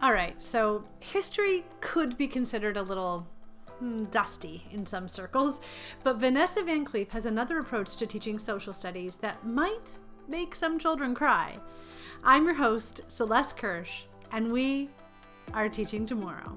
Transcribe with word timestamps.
All 0.00 0.12
right, 0.12 0.40
so 0.40 0.84
history 1.00 1.64
could 1.80 2.16
be 2.16 2.28
considered 2.28 2.76
a 2.76 2.82
little 2.82 3.26
hmm, 3.80 4.04
dusty 4.04 4.64
in 4.70 4.86
some 4.86 5.08
circles, 5.08 5.60
but 6.04 6.18
Vanessa 6.18 6.62
Van 6.62 6.86
Cleef 6.86 7.08
has 7.08 7.26
another 7.26 7.58
approach 7.58 7.96
to 7.96 8.06
teaching 8.06 8.38
social 8.38 8.72
studies 8.72 9.16
that 9.16 9.44
might 9.44 9.98
make 10.28 10.54
some 10.54 10.78
children 10.78 11.16
cry. 11.16 11.58
I'm 12.22 12.44
your 12.44 12.54
host, 12.54 13.00
Celeste 13.08 13.56
Kirsch, 13.56 14.02
and 14.30 14.52
we 14.52 14.88
are 15.52 15.68
teaching 15.68 16.06
tomorrow. 16.06 16.56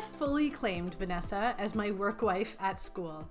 Have 0.00 0.18
fully 0.18 0.48
claimed 0.48 0.94
Vanessa 0.94 1.54
as 1.58 1.74
my 1.74 1.90
work 1.90 2.22
wife 2.22 2.56
at 2.58 2.80
school. 2.80 3.28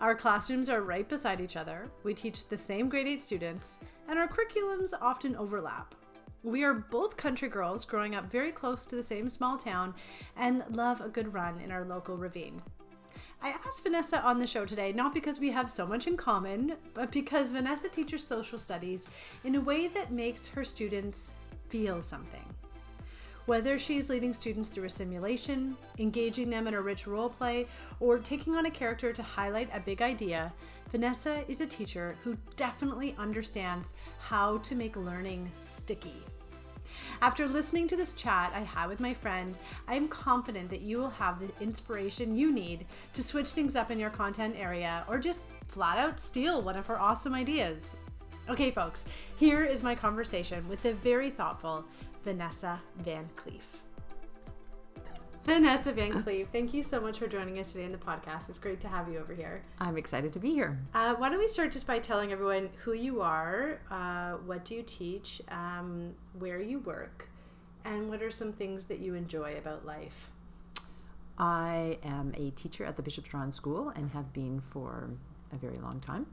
Our 0.00 0.16
classrooms 0.16 0.68
are 0.68 0.82
right 0.82 1.08
beside 1.08 1.40
each 1.40 1.56
other, 1.56 1.88
we 2.02 2.12
teach 2.12 2.48
the 2.48 2.58
same 2.58 2.88
grade 2.88 3.06
8 3.06 3.22
students, 3.22 3.78
and 4.08 4.18
our 4.18 4.26
curriculums 4.26 4.94
often 5.00 5.36
overlap. 5.36 5.94
We 6.42 6.64
are 6.64 6.74
both 6.74 7.16
country 7.16 7.48
girls 7.48 7.84
growing 7.84 8.16
up 8.16 8.32
very 8.32 8.50
close 8.50 8.84
to 8.86 8.96
the 8.96 9.02
same 9.02 9.28
small 9.28 9.56
town 9.56 9.94
and 10.36 10.64
love 10.70 11.00
a 11.00 11.08
good 11.08 11.32
run 11.32 11.60
in 11.60 11.70
our 11.70 11.84
local 11.84 12.16
ravine. 12.16 12.60
I 13.40 13.50
asked 13.50 13.84
Vanessa 13.84 14.20
on 14.22 14.40
the 14.40 14.46
show 14.46 14.64
today 14.64 14.92
not 14.92 15.14
because 15.14 15.38
we 15.38 15.52
have 15.52 15.70
so 15.70 15.86
much 15.86 16.08
in 16.08 16.16
common, 16.16 16.74
but 16.94 17.12
because 17.12 17.52
Vanessa 17.52 17.88
teaches 17.88 18.26
social 18.26 18.58
studies 18.58 19.06
in 19.44 19.54
a 19.54 19.60
way 19.60 19.86
that 19.86 20.10
makes 20.10 20.48
her 20.48 20.64
students 20.64 21.30
feel 21.68 22.02
something. 22.02 22.57
Whether 23.48 23.78
she's 23.78 24.10
leading 24.10 24.34
students 24.34 24.68
through 24.68 24.84
a 24.84 24.90
simulation, 24.90 25.74
engaging 25.98 26.50
them 26.50 26.68
in 26.68 26.74
a 26.74 26.82
rich 26.82 27.06
role 27.06 27.30
play, 27.30 27.66
or 27.98 28.18
taking 28.18 28.54
on 28.54 28.66
a 28.66 28.70
character 28.70 29.10
to 29.10 29.22
highlight 29.22 29.70
a 29.72 29.80
big 29.80 30.02
idea, 30.02 30.52
Vanessa 30.90 31.42
is 31.48 31.62
a 31.62 31.66
teacher 31.66 32.18
who 32.22 32.36
definitely 32.56 33.16
understands 33.18 33.94
how 34.18 34.58
to 34.58 34.74
make 34.74 34.96
learning 34.96 35.50
sticky. 35.56 36.22
After 37.22 37.48
listening 37.48 37.88
to 37.88 37.96
this 37.96 38.12
chat 38.12 38.52
I 38.54 38.60
had 38.60 38.90
with 38.90 39.00
my 39.00 39.14
friend, 39.14 39.58
I 39.86 39.94
am 39.94 40.08
confident 40.08 40.68
that 40.68 40.82
you 40.82 40.98
will 40.98 41.08
have 41.08 41.40
the 41.40 41.48
inspiration 41.58 42.36
you 42.36 42.52
need 42.52 42.84
to 43.14 43.22
switch 43.22 43.52
things 43.52 43.76
up 43.76 43.90
in 43.90 43.98
your 43.98 44.10
content 44.10 44.56
area 44.58 45.06
or 45.08 45.18
just 45.18 45.46
flat 45.68 45.96
out 45.96 46.20
steal 46.20 46.60
one 46.60 46.76
of 46.76 46.86
her 46.86 47.00
awesome 47.00 47.32
ideas. 47.32 47.94
Okay, 48.50 48.70
folks, 48.70 49.04
here 49.36 49.64
is 49.64 49.82
my 49.82 49.94
conversation 49.94 50.66
with 50.68 50.82
the 50.82 50.94
very 50.94 51.30
thoughtful 51.30 51.84
Vanessa 52.28 52.78
Van 52.98 53.26
Cleef. 53.36 53.80
Vanessa 55.44 55.90
Van 55.92 56.12
Cleef, 56.12 56.46
thank 56.52 56.74
you 56.74 56.82
so 56.82 57.00
much 57.00 57.18
for 57.18 57.26
joining 57.26 57.58
us 57.58 57.72
today 57.72 57.86
in 57.86 57.90
the 57.90 57.96
podcast. 57.96 58.50
It's 58.50 58.58
great 58.58 58.80
to 58.80 58.88
have 58.88 59.10
you 59.10 59.18
over 59.18 59.34
here. 59.34 59.62
I'm 59.78 59.96
excited 59.96 60.30
to 60.34 60.38
be 60.38 60.50
here. 60.50 60.78
Uh, 60.92 61.14
why 61.14 61.30
don't 61.30 61.38
we 61.38 61.48
start 61.48 61.72
just 61.72 61.86
by 61.86 61.98
telling 61.98 62.30
everyone 62.30 62.68
who 62.84 62.92
you 62.92 63.22
are, 63.22 63.80
uh, 63.90 64.32
what 64.44 64.66
do 64.66 64.74
you 64.74 64.82
teach, 64.82 65.40
um, 65.48 66.12
where 66.38 66.60
you 66.60 66.80
work, 66.80 67.30
and 67.86 68.10
what 68.10 68.22
are 68.22 68.30
some 68.30 68.52
things 68.52 68.84
that 68.84 68.98
you 68.98 69.14
enjoy 69.14 69.56
about 69.56 69.86
life? 69.86 70.28
I 71.38 71.96
am 72.04 72.34
a 72.36 72.50
teacher 72.50 72.84
at 72.84 72.98
the 72.98 73.02
Bishop 73.02 73.24
Strachan 73.24 73.52
School 73.52 73.88
and 73.96 74.10
have 74.10 74.34
been 74.34 74.60
for 74.60 75.08
a 75.50 75.56
very 75.56 75.78
long 75.78 75.98
time. 76.00 76.26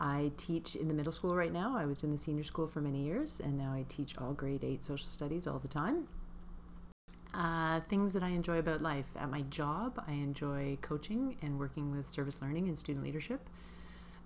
I 0.00 0.30
teach 0.36 0.76
in 0.76 0.88
the 0.88 0.94
middle 0.94 1.12
school 1.12 1.34
right 1.34 1.52
now. 1.52 1.76
I 1.76 1.84
was 1.84 2.04
in 2.04 2.12
the 2.12 2.18
senior 2.18 2.44
school 2.44 2.68
for 2.68 2.80
many 2.80 3.02
years, 3.02 3.40
and 3.42 3.58
now 3.58 3.72
I 3.72 3.84
teach 3.88 4.16
all 4.16 4.32
grade 4.32 4.62
eight 4.62 4.84
social 4.84 5.10
studies 5.10 5.46
all 5.46 5.58
the 5.58 5.68
time. 5.68 6.06
Uh, 7.34 7.80
things 7.88 8.12
that 8.12 8.22
I 8.22 8.28
enjoy 8.28 8.58
about 8.58 8.80
life. 8.80 9.06
At 9.16 9.30
my 9.30 9.42
job, 9.42 10.02
I 10.06 10.12
enjoy 10.12 10.78
coaching 10.80 11.36
and 11.42 11.58
working 11.58 11.90
with 11.90 12.08
service 12.08 12.40
learning 12.40 12.68
and 12.68 12.78
student 12.78 13.04
leadership. 13.04 13.48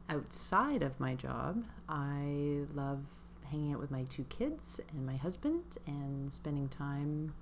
Outside 0.09 0.83
of 0.83 0.99
my 1.01 1.15
job, 1.15 1.65
I 1.89 2.65
love 2.75 3.07
hanging 3.51 3.73
out 3.73 3.81
with 3.81 3.91
my 3.91 4.05
two 4.05 4.25
kids 4.25 4.81
and 4.93 5.07
my 5.07 5.17
husband 5.17 5.63
and 5.87 6.31
spending 6.31 6.69
time 6.69 7.35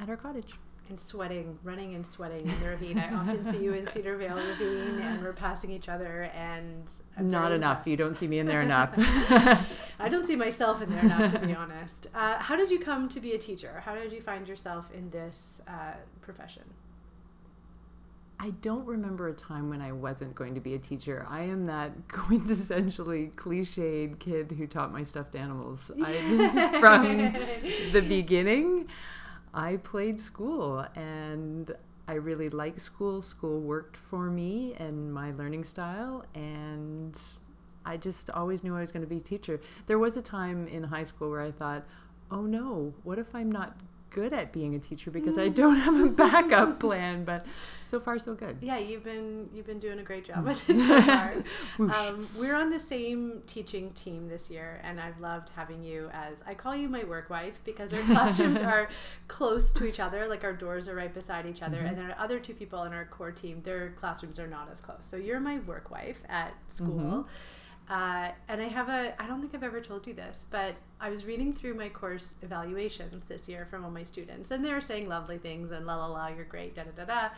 at 0.00 0.08
our 0.08 0.16
cottage 0.16 0.54
and 0.90 1.00
sweating, 1.00 1.58
running 1.62 1.94
and 1.94 2.06
sweating 2.06 2.46
in 2.46 2.60
the 2.60 2.68
ravine. 2.68 2.98
I 2.98 3.14
often 3.14 3.42
see 3.42 3.62
you 3.62 3.72
in 3.72 3.86
Cedar 3.86 4.16
Vale 4.16 4.36
Ravine, 4.36 5.00
and 5.00 5.22
we're 5.22 5.32
passing 5.32 5.70
each 5.70 5.88
other. 5.88 6.24
And 6.34 6.90
I'm 7.16 7.30
not 7.30 7.52
enough. 7.52 7.78
Impressed. 7.78 7.88
You 7.88 7.96
don't 7.96 8.16
see 8.16 8.26
me 8.26 8.40
in 8.40 8.46
there 8.46 8.60
enough. 8.68 8.92
I 9.98 10.08
don't 10.08 10.26
see 10.26 10.36
myself 10.36 10.82
in 10.82 10.90
there 10.90 11.00
enough, 11.00 11.32
to 11.32 11.38
be 11.46 11.54
honest. 11.54 12.08
Uh, 12.14 12.38
how 12.38 12.56
did 12.56 12.70
you 12.70 12.78
come 12.78 13.08
to 13.08 13.20
be 13.20 13.32
a 13.32 13.38
teacher? 13.38 13.82
How 13.84 13.94
did 13.94 14.12
you 14.12 14.20
find 14.20 14.46
yourself 14.46 14.90
in 14.92 15.08
this 15.10 15.62
uh, 15.66 15.94
profession? 16.20 16.64
I 18.42 18.50
don't 18.62 18.86
remember 18.86 19.28
a 19.28 19.34
time 19.34 19.68
when 19.68 19.82
I 19.82 19.92
wasn't 19.92 20.34
going 20.34 20.54
to 20.54 20.60
be 20.60 20.74
a 20.74 20.78
teacher. 20.78 21.26
I 21.28 21.42
am 21.42 21.66
that 21.66 22.08
quintessentially 22.08 23.32
cliched 23.34 24.18
kid 24.18 24.52
who 24.58 24.66
taught 24.66 24.92
my 24.92 25.04
stuffed 25.04 25.36
animals. 25.36 25.90
I, 26.02 26.78
from 26.80 27.02
the 27.92 28.00
beginning. 28.00 28.88
I 29.52 29.76
played 29.78 30.20
school 30.20 30.86
and 30.94 31.72
I 32.06 32.14
really 32.14 32.48
liked 32.48 32.80
school. 32.80 33.22
School 33.22 33.60
worked 33.60 33.96
for 33.96 34.30
me 34.30 34.74
and 34.78 35.12
my 35.12 35.30
learning 35.32 35.64
style, 35.64 36.24
and 36.34 37.16
I 37.84 37.96
just 37.96 38.30
always 38.30 38.64
knew 38.64 38.76
I 38.76 38.80
was 38.80 38.90
going 38.90 39.02
to 39.02 39.08
be 39.08 39.18
a 39.18 39.20
teacher. 39.20 39.60
There 39.86 39.98
was 39.98 40.16
a 40.16 40.22
time 40.22 40.66
in 40.66 40.82
high 40.82 41.04
school 41.04 41.30
where 41.30 41.40
I 41.40 41.52
thought, 41.52 41.84
oh 42.30 42.42
no, 42.42 42.94
what 43.04 43.18
if 43.18 43.34
I'm 43.34 43.50
not 43.50 43.76
good 44.10 44.32
at 44.32 44.52
being 44.52 44.74
a 44.74 44.78
teacher 44.78 45.10
because 45.10 45.38
I 45.38 45.48
don't 45.48 45.76
have 45.76 45.98
a 45.98 46.08
backup 46.08 46.80
plan. 46.80 47.24
But 47.24 47.46
so 47.86 47.98
far, 47.98 48.18
so 48.18 48.34
good. 48.34 48.58
Yeah, 48.60 48.78
you've 48.78 49.04
been 49.04 49.48
you've 49.52 49.66
been 49.66 49.78
doing 49.78 49.98
a 49.98 50.02
great 50.02 50.24
job 50.24 50.44
with 50.44 50.68
it 50.68 50.76
so 50.76 51.02
far. 51.02 51.34
um, 51.78 52.28
we're 52.36 52.54
on 52.54 52.70
the 52.70 52.78
same 52.78 53.42
teaching 53.46 53.90
team 53.92 54.28
this 54.28 54.50
year, 54.50 54.80
and 54.84 55.00
I've 55.00 55.18
loved 55.20 55.50
having 55.56 55.82
you 55.82 56.10
as 56.12 56.42
I 56.46 56.54
call 56.54 56.76
you 56.76 56.88
my 56.88 57.04
work 57.04 57.30
wife 57.30 57.60
because 57.64 57.92
our 57.92 58.02
classrooms 58.02 58.60
are 58.60 58.88
close 59.28 59.72
to 59.74 59.86
each 59.86 60.00
other, 60.00 60.26
like 60.26 60.44
our 60.44 60.52
doors 60.52 60.88
are 60.88 60.94
right 60.94 61.12
beside 61.12 61.46
each 61.46 61.62
other, 61.62 61.78
mm-hmm. 61.78 61.86
and 61.86 61.98
there 61.98 62.08
are 62.10 62.18
other 62.18 62.38
two 62.38 62.54
people 62.54 62.84
in 62.84 62.92
our 62.92 63.06
core 63.06 63.32
team. 63.32 63.62
Their 63.62 63.90
classrooms 63.90 64.38
are 64.38 64.46
not 64.46 64.68
as 64.70 64.80
close. 64.80 65.02
So 65.02 65.16
you're 65.16 65.40
my 65.40 65.58
work 65.60 65.90
wife 65.90 66.18
at 66.28 66.54
school. 66.70 66.98
Mm-hmm 66.98 67.28
uh, 67.90 68.28
and 68.48 68.62
I 68.62 68.68
have 68.68 68.88
a, 68.88 69.20
I 69.20 69.26
don't 69.26 69.40
think 69.40 69.52
I've 69.52 69.64
ever 69.64 69.80
told 69.80 70.06
you 70.06 70.14
this, 70.14 70.46
but 70.50 70.76
I 71.00 71.10
was 71.10 71.24
reading 71.24 71.52
through 71.52 71.74
my 71.74 71.88
course 71.88 72.34
evaluations 72.40 73.24
this 73.28 73.48
year 73.48 73.66
from 73.68 73.84
all 73.84 73.90
my 73.90 74.04
students, 74.04 74.52
and 74.52 74.64
they 74.64 74.72
were 74.72 74.80
saying 74.80 75.08
lovely 75.08 75.38
things 75.38 75.72
and 75.72 75.84
la 75.86 75.96
la 75.96 76.06
la, 76.06 76.28
you're 76.28 76.44
great, 76.44 76.76
da 76.76 76.84
da 76.84 76.90
da 76.92 77.04
da. 77.04 77.28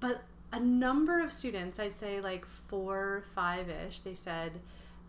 But 0.00 0.22
a 0.52 0.58
number 0.58 1.22
of 1.22 1.32
students, 1.32 1.78
I'd 1.78 1.94
say 1.94 2.20
like 2.20 2.44
four, 2.66 3.22
five 3.36 3.70
ish, 3.70 4.00
they 4.00 4.14
said 4.14 4.52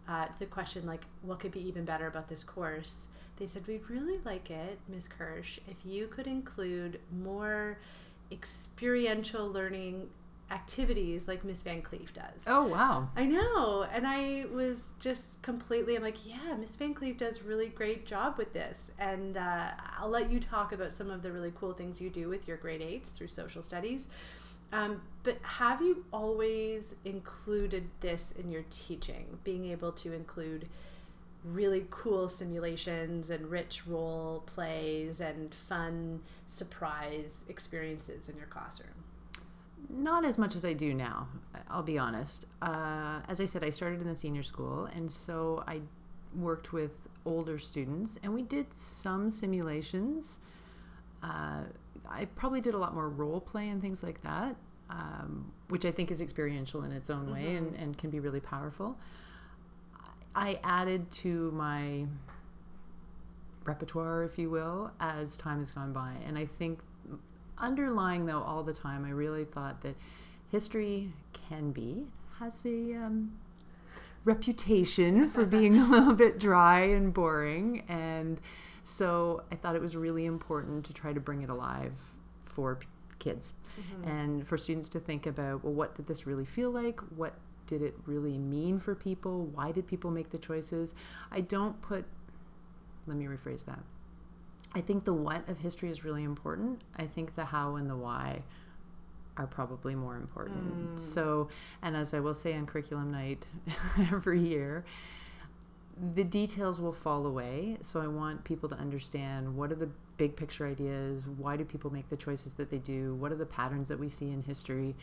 uh, 0.08 0.28
the 0.38 0.46
question, 0.46 0.86
like, 0.86 1.02
what 1.24 1.40
could 1.40 1.52
be 1.52 1.68
even 1.68 1.84
better 1.84 2.06
about 2.06 2.30
this 2.30 2.44
course? 2.44 3.08
They 3.38 3.48
said, 3.48 3.66
We'd 3.66 3.90
really 3.90 4.20
like 4.24 4.52
it, 4.52 4.78
Ms. 4.88 5.08
Kirsch, 5.08 5.60
if 5.68 5.78
you 5.84 6.06
could 6.08 6.28
include 6.28 7.00
more 7.24 7.80
experiential 8.32 9.48
learning 9.48 10.10
activities 10.52 11.28
like 11.28 11.44
Miss 11.44 11.62
Van 11.62 11.82
Cleef 11.82 12.14
does. 12.14 12.46
Oh 12.48 12.64
wow. 12.64 13.10
I 13.16 13.26
know. 13.26 13.88
And 13.92 14.06
I 14.06 14.46
was 14.54 14.92
just 15.00 15.42
completely 15.42 15.96
I'm 15.96 16.04
like, 16.04 16.26
yeah, 16.26 16.56
Miss 16.60 16.76
Van 16.76 16.94
Cleef 16.94 17.18
does 17.18 17.42
really 17.42 17.68
great 17.68 18.06
job 18.06 18.38
with 18.38 18.54
this. 18.54 18.92
And 19.00 19.38
uh, 19.38 19.70
I'll 19.98 20.10
let 20.10 20.32
you 20.32 20.40
talk 20.40 20.72
about 20.72 20.94
some 20.94 21.10
of 21.10 21.24
the 21.24 21.32
really 21.32 21.52
cool 21.60 21.74
things 21.74 22.00
you 22.00 22.10
do 22.10 22.30
with 22.30 22.48
your 22.48 22.58
grade 22.58 22.82
eights 22.82 23.10
through 23.10 23.30
social 23.30 23.64
studies. 23.64 24.08
Um, 24.72 25.02
but 25.22 25.38
have 25.44 25.82
you 25.82 26.04
always 26.12 26.96
included 27.06 27.88
this 28.02 28.34
in 28.40 28.52
your 28.52 28.64
teaching, 28.72 29.26
being 29.44 29.66
able 29.66 29.92
to 29.94 30.14
include 30.14 30.68
really 31.46 31.86
cool 31.92 32.28
simulations 32.28 33.30
and 33.30 33.46
rich 33.52 33.86
role 33.86 34.44
plays 34.48 35.22
and 35.22 35.54
fun 35.54 36.22
surprise 36.48 37.46
experiences 37.50 38.30
in 38.30 38.38
your 38.38 38.48
classroom? 38.48 39.03
Not 39.90 40.26
as 40.26 40.38
much 40.38 40.56
as 40.56 40.66
I 40.66 40.74
do 40.74 40.94
now, 40.94 41.28
I'll 41.70 41.84
be 41.84 41.98
honest. 41.98 42.46
Uh, 42.62 43.20
as 43.28 43.40
I 43.40 43.46
said, 43.46 43.64
I 43.64 43.70
started 43.70 44.02
in 44.02 44.08
the 44.08 44.16
senior 44.16 44.44
school, 44.44 44.86
and 44.86 45.12
so 45.12 45.64
I 45.68 45.82
worked 46.36 46.74
with 46.74 46.92
older 47.26 47.60
students, 47.60 48.18
and 48.24 48.34
we 48.34 48.42
did 48.42 48.74
some 48.74 49.30
simulations. 49.30 50.40
Uh, 51.22 51.64
I 52.10 52.26
probably 52.26 52.62
did 52.62 52.74
a 52.74 52.78
lot 52.78 52.94
more 52.94 53.10
role 53.10 53.40
play 53.40 53.70
and 53.70 53.82
things 53.82 54.04
like 54.04 54.22
that, 54.24 54.56
um, 54.90 55.52
which 55.70 55.86
I 55.86 55.92
think 55.92 56.12
is 56.12 56.22
experiential 56.22 56.84
in 56.84 56.92
its 56.92 57.10
own 57.10 57.32
way 57.32 57.44
mm-hmm. 57.44 57.58
and, 57.58 57.76
and 57.76 57.98
can 57.98 58.10
be 58.10 58.20
really 58.20 58.40
powerful. 58.40 58.98
I 60.36 60.60
added 60.64 61.12
to 61.12 61.52
my 61.52 62.06
repertoire, 63.64 64.24
if 64.24 64.38
you 64.38 64.50
will, 64.50 64.92
as 65.00 65.38
time 65.38 65.60
has 65.60 65.72
gone 65.72 65.94
by. 65.94 66.16
And 66.26 66.38
I 66.38 66.46
think 66.46 66.80
underlying 67.58 68.26
though 68.26 68.42
all 68.42 68.64
the 68.64 68.74
time, 68.74 69.06
I 69.06 69.10
really 69.10 69.46
thought 69.46 69.82
that 69.82 69.96
history 70.52 71.14
can 71.34 71.72
be 71.72 72.06
has 72.40 72.66
a 72.66 72.96
um, 72.96 73.34
reputation 74.26 75.28
for 75.30 75.46
being 75.46 75.78
a 75.78 75.86
little 75.86 76.14
bit 76.14 76.40
dry 76.40 76.82
and 76.82 77.14
boring, 77.14 77.84
and 77.88 78.40
so 78.84 79.44
I 79.52 79.56
thought 79.56 79.76
it 79.76 79.82
was 79.82 79.96
really 79.96 80.26
important 80.26 80.86
to 80.86 80.94
try 80.94 81.14
to 81.14 81.20
bring 81.20 81.42
it 81.42 81.50
alive 81.50 81.98
for 82.44 82.80
kids 83.20 83.54
mm-hmm. 83.80 84.08
and 84.08 84.48
for 84.48 84.58
students 84.58 84.90
to 84.90 85.00
think 85.00 85.26
about 85.26 85.64
well, 85.64 85.74
what 85.74 85.96
did 85.96 86.08
this 86.08 86.28
really 86.28 86.46
feel 86.46 86.72
like? 86.72 87.00
What 87.16 87.36
did 87.68 87.82
it 87.82 87.96
really 88.06 88.38
mean 88.38 88.80
for 88.80 88.96
people? 88.96 89.46
Why 89.46 89.72
did 89.72 89.88
people 89.88 90.12
make 90.12 90.32
the 90.32 90.38
choices? 90.38 90.94
I 91.32 91.42
don't 91.42 91.82
put, 91.82 92.06
let 93.08 93.18
me 93.18 93.26
rephrase 93.26 93.66
that. 93.66 93.80
I 94.76 94.82
think 94.82 95.04
the 95.04 95.14
what 95.14 95.48
of 95.48 95.60
history 95.60 95.90
is 95.90 96.04
really 96.04 96.24
important. 96.24 96.82
I 96.98 97.06
think 97.06 97.36
the 97.36 97.46
how 97.46 97.76
and 97.76 97.90
the 97.90 97.96
why 97.96 98.44
are 99.38 99.48
probably 99.48 99.96
more 99.96 100.16
important. 100.16 100.96
Mm. 100.96 101.00
So, 101.00 101.50
and 101.82 101.96
as 101.96 102.14
I 102.14 102.20
will 102.20 102.34
say 102.34 102.56
on 102.56 102.66
curriculum 102.66 103.12
night 103.12 103.46
every 104.12 104.40
year, 104.40 104.84
the 106.16 106.24
details 106.24 106.82
will 106.82 106.94
fall 106.94 107.26
away. 107.26 107.78
So 107.82 108.02
I 108.02 108.08
want 108.08 108.44
people 108.44 108.68
to 108.70 108.76
understand 108.76 109.56
what 109.56 109.72
are 109.72 109.76
the 109.76 109.90
big 110.18 110.36
picture 110.36 110.68
ideas, 110.68 111.28
why 111.38 111.58
do 111.58 111.66
people 111.66 111.92
make 111.92 112.10
the 112.10 112.18
choices 112.18 112.56
that 112.56 112.70
they 112.70 112.78
do, 112.78 113.16
what 113.16 113.32
are 113.32 113.36
the 113.36 113.46
patterns 113.46 113.88
that 113.88 114.00
we 114.00 114.10
see 114.10 114.30
in 114.30 114.44
history, 114.44 114.96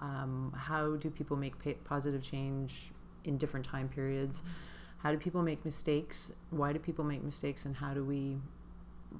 um, 0.00 0.52
how 0.56 0.96
do 0.96 1.10
people 1.10 1.36
make 1.36 1.54
positive 1.84 2.22
change 2.22 2.92
in 3.24 3.36
different 3.36 3.64
time 3.66 3.88
periods, 3.88 4.42
how 4.98 5.10
do 5.10 5.18
people 5.18 5.42
make 5.42 5.64
mistakes, 5.64 6.32
why 6.50 6.72
do 6.72 6.78
people 6.78 7.04
make 7.04 7.22
mistakes, 7.22 7.64
and 7.64 7.76
how 7.76 7.94
do 7.94 8.04
we 8.04 8.36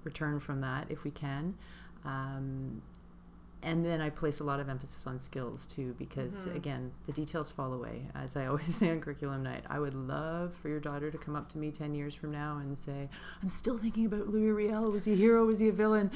return 0.04 0.40
from 0.40 0.60
that 0.60 0.86
if 0.90 1.04
we 1.04 1.10
can. 1.10 1.54
Um, 2.04 2.82
and 3.60 3.84
then 3.84 4.00
I 4.00 4.10
place 4.10 4.38
a 4.38 4.44
lot 4.44 4.60
of 4.60 4.68
emphasis 4.68 5.06
on 5.06 5.18
skills 5.18 5.66
too, 5.66 5.94
because 5.98 6.34
mm-hmm. 6.34 6.56
again, 6.56 6.92
the 7.06 7.12
details 7.12 7.50
fall 7.50 7.72
away. 7.72 8.08
As 8.14 8.36
I 8.36 8.46
always 8.46 8.74
say 8.74 8.90
on 8.90 9.00
curriculum 9.00 9.42
night, 9.42 9.64
I 9.68 9.80
would 9.80 9.94
love 9.94 10.54
for 10.54 10.68
your 10.68 10.78
daughter 10.80 11.10
to 11.10 11.18
come 11.18 11.34
up 11.34 11.48
to 11.50 11.58
me 11.58 11.72
10 11.72 11.94
years 11.94 12.14
from 12.14 12.30
now 12.30 12.58
and 12.58 12.78
say, 12.78 13.08
I'm 13.42 13.50
still 13.50 13.76
thinking 13.76 14.06
about 14.06 14.28
Louis 14.28 14.52
Riel. 14.52 14.90
Was 14.90 15.06
he 15.06 15.14
a 15.14 15.16
hero? 15.16 15.44
Was 15.44 15.58
he 15.58 15.68
a 15.68 15.72
villain? 15.72 16.10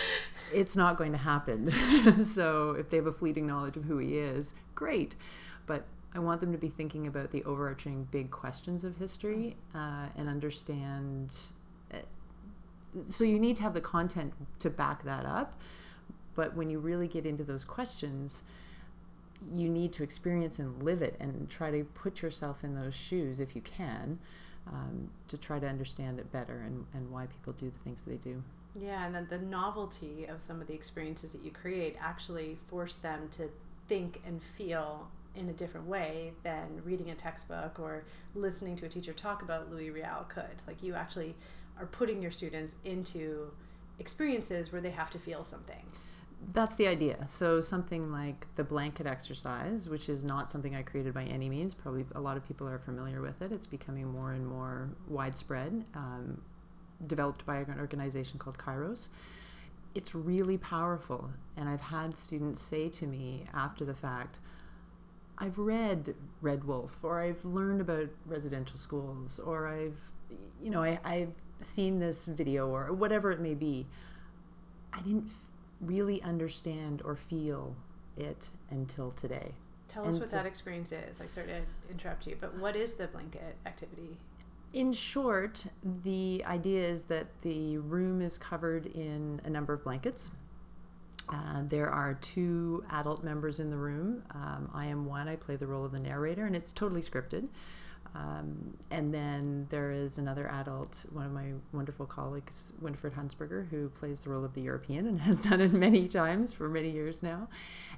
it's 0.54 0.74
not 0.74 0.96
going 0.96 1.12
to 1.12 1.18
happen. 1.18 1.70
so 2.24 2.70
if 2.72 2.88
they 2.88 2.96
have 2.96 3.06
a 3.06 3.12
fleeting 3.12 3.46
knowledge 3.46 3.76
of 3.76 3.84
who 3.84 3.98
he 3.98 4.16
is, 4.16 4.54
great. 4.74 5.16
But 5.66 5.84
I 6.14 6.18
want 6.18 6.40
them 6.40 6.52
to 6.52 6.58
be 6.58 6.68
thinking 6.68 7.06
about 7.06 7.30
the 7.30 7.44
overarching 7.44 8.08
big 8.10 8.30
questions 8.30 8.84
of 8.84 8.96
history 8.96 9.56
uh, 9.74 10.06
and 10.16 10.30
understand. 10.30 11.34
So 13.04 13.24
you 13.24 13.38
need 13.38 13.56
to 13.56 13.62
have 13.62 13.74
the 13.74 13.80
content 13.80 14.32
to 14.60 14.70
back 14.70 15.04
that 15.04 15.26
up 15.26 15.60
but 16.36 16.54
when 16.54 16.70
you 16.70 16.78
really 16.78 17.08
get 17.08 17.26
into 17.26 17.42
those 17.42 17.64
questions, 17.64 18.42
you 19.52 19.68
need 19.68 19.92
to 19.94 20.04
experience 20.04 20.58
and 20.60 20.80
live 20.82 21.02
it 21.02 21.16
and 21.18 21.50
try 21.50 21.70
to 21.72 21.82
put 21.84 22.22
yourself 22.22 22.62
in 22.62 22.76
those 22.76 22.94
shoes 22.94 23.40
if 23.40 23.56
you 23.56 23.62
can 23.62 24.18
um, 24.68 25.08
to 25.28 25.36
try 25.36 25.58
to 25.58 25.66
understand 25.66 26.20
it 26.20 26.30
better 26.30 26.62
and, 26.66 26.84
and 26.94 27.10
why 27.10 27.26
people 27.26 27.52
do 27.54 27.70
the 27.70 27.78
things 27.84 28.02
they 28.02 28.16
do. 28.16 28.42
Yeah, 28.78 29.06
and 29.06 29.14
then 29.14 29.26
the 29.30 29.38
novelty 29.38 30.26
of 30.26 30.42
some 30.42 30.60
of 30.60 30.66
the 30.66 30.74
experiences 30.74 31.32
that 31.32 31.42
you 31.42 31.50
create 31.50 31.96
actually 31.98 32.58
force 32.68 32.96
them 32.96 33.28
to 33.32 33.48
think 33.88 34.20
and 34.26 34.42
feel 34.42 35.08
in 35.34 35.48
a 35.48 35.52
different 35.52 35.86
way 35.86 36.32
than 36.42 36.82
reading 36.84 37.10
a 37.10 37.14
textbook 37.14 37.78
or 37.78 38.04
listening 38.34 38.76
to 38.76 38.86
a 38.86 38.88
teacher 38.88 39.12
talk 39.12 39.42
about 39.42 39.70
Louis 39.70 39.90
Riel 39.90 40.26
could. 40.28 40.62
Like 40.66 40.82
you 40.82 40.94
actually 40.94 41.34
are 41.78 41.86
putting 41.86 42.22
your 42.22 42.30
students 42.30 42.76
into 42.84 43.50
experiences 43.98 44.72
where 44.72 44.80
they 44.80 44.90
have 44.90 45.10
to 45.10 45.18
feel 45.18 45.44
something 45.44 45.84
that's 46.52 46.74
the 46.74 46.86
idea. 46.86 47.26
So 47.26 47.60
something 47.60 48.12
like 48.12 48.46
the 48.56 48.62
blanket 48.62 49.06
exercise, 49.06 49.88
which 49.88 50.08
is 50.08 50.24
not 50.24 50.50
something 50.50 50.76
I 50.76 50.82
created 50.82 51.14
by 51.14 51.24
any 51.24 51.48
means. 51.48 51.74
Probably 51.74 52.04
a 52.14 52.20
lot 52.20 52.36
of 52.36 52.46
people 52.46 52.68
are 52.68 52.78
familiar 52.78 53.20
with 53.20 53.40
it. 53.42 53.52
It's 53.52 53.66
becoming 53.66 54.06
more 54.06 54.32
and 54.32 54.46
more 54.46 54.90
widespread. 55.08 55.84
Um, 55.94 56.42
developed 57.04 57.44
by 57.44 57.58
an 57.58 57.76
organization 57.78 58.38
called 58.38 58.58
Kairos. 58.58 59.08
It's 59.94 60.14
really 60.14 60.58
powerful, 60.58 61.30
and 61.56 61.68
I've 61.68 61.80
had 61.80 62.16
students 62.16 62.62
say 62.62 62.88
to 62.90 63.06
me 63.06 63.44
after 63.52 63.84
the 63.84 63.94
fact, 63.94 64.38
"I've 65.38 65.58
read 65.58 66.14
Red 66.40 66.64
Wolf, 66.64 67.02
or 67.02 67.20
I've 67.20 67.44
learned 67.44 67.80
about 67.80 68.08
residential 68.26 68.78
schools, 68.78 69.38
or 69.38 69.66
I've, 69.66 70.14
you 70.62 70.70
know, 70.70 70.82
I, 70.82 70.98
I've 71.04 71.34
seen 71.60 71.98
this 71.98 72.24
video, 72.24 72.68
or 72.68 72.92
whatever 72.92 73.30
it 73.30 73.40
may 73.40 73.54
be. 73.54 73.86
I 74.92 75.00
didn't." 75.00 75.30
really 75.80 76.22
understand 76.22 77.02
or 77.04 77.16
feel 77.16 77.74
it 78.16 78.50
until 78.70 79.10
today. 79.12 79.52
Tell 79.88 80.04
and 80.04 80.14
us 80.14 80.20
what 80.20 80.30
so, 80.30 80.36
that 80.36 80.46
experience 80.46 80.92
is. 80.92 81.20
I 81.20 81.26
started 81.26 81.64
to 81.86 81.92
interrupt 81.92 82.26
you, 82.26 82.36
but 82.40 82.54
what 82.58 82.76
is 82.76 82.94
the 82.94 83.06
blanket 83.08 83.56
activity? 83.66 84.16
In 84.72 84.92
short, 84.92 85.66
the 86.04 86.42
idea 86.46 86.86
is 86.88 87.04
that 87.04 87.26
the 87.42 87.78
room 87.78 88.20
is 88.20 88.36
covered 88.36 88.86
in 88.86 89.40
a 89.44 89.50
number 89.50 89.72
of 89.72 89.84
blankets. 89.84 90.30
Uh, 91.28 91.62
there 91.62 91.88
are 91.88 92.14
two 92.14 92.84
adult 92.90 93.24
members 93.24 93.58
in 93.58 93.70
the 93.70 93.76
room. 93.76 94.22
Um, 94.32 94.70
I 94.74 94.86
am 94.86 95.06
one. 95.06 95.28
I 95.28 95.36
play 95.36 95.56
the 95.56 95.66
role 95.66 95.84
of 95.84 95.92
the 95.92 96.02
narrator, 96.02 96.46
and 96.46 96.54
it's 96.54 96.72
totally 96.72 97.00
scripted. 97.00 97.48
Um, 98.14 98.76
and 98.90 99.12
then 99.12 99.66
there 99.70 99.90
is 99.90 100.18
another 100.18 100.48
adult, 100.48 101.04
one 101.12 101.26
of 101.26 101.32
my 101.32 101.52
wonderful 101.72 102.06
colleagues, 102.06 102.72
Winifred 102.80 103.14
Hunsberger, 103.14 103.68
who 103.68 103.88
plays 103.90 104.20
the 104.20 104.30
role 104.30 104.44
of 104.44 104.54
the 104.54 104.62
European 104.62 105.06
and 105.06 105.20
has 105.22 105.40
done 105.40 105.60
it 105.60 105.72
many 105.72 106.08
times 106.08 106.52
for 106.52 106.68
many 106.68 106.90
years 106.90 107.22
now. 107.22 107.48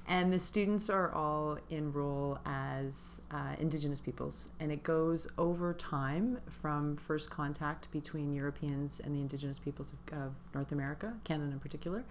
And 0.07 0.33
the 0.33 0.39
students 0.39 0.89
are 0.89 1.11
all 1.13 1.57
in 1.69 1.93
role 1.93 2.39
as 2.45 3.21
uh, 3.31 3.55
Indigenous 3.59 4.01
peoples. 4.01 4.51
And 4.59 4.71
it 4.71 4.83
goes 4.83 5.27
over 5.37 5.73
time 5.73 6.39
from 6.49 6.97
first 6.97 7.29
contact 7.29 7.91
between 7.91 8.33
Europeans 8.33 8.99
and 9.03 9.15
the 9.15 9.19
Indigenous 9.19 9.59
peoples 9.59 9.93
of, 9.93 10.17
of 10.17 10.33
North 10.53 10.71
America, 10.71 11.13
Canada 11.23 11.51
in 11.51 11.59
particular. 11.59 12.03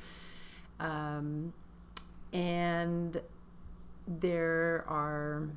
Um, 0.80 1.52
and 2.32 3.20
there 4.06 4.84
are 4.88 5.48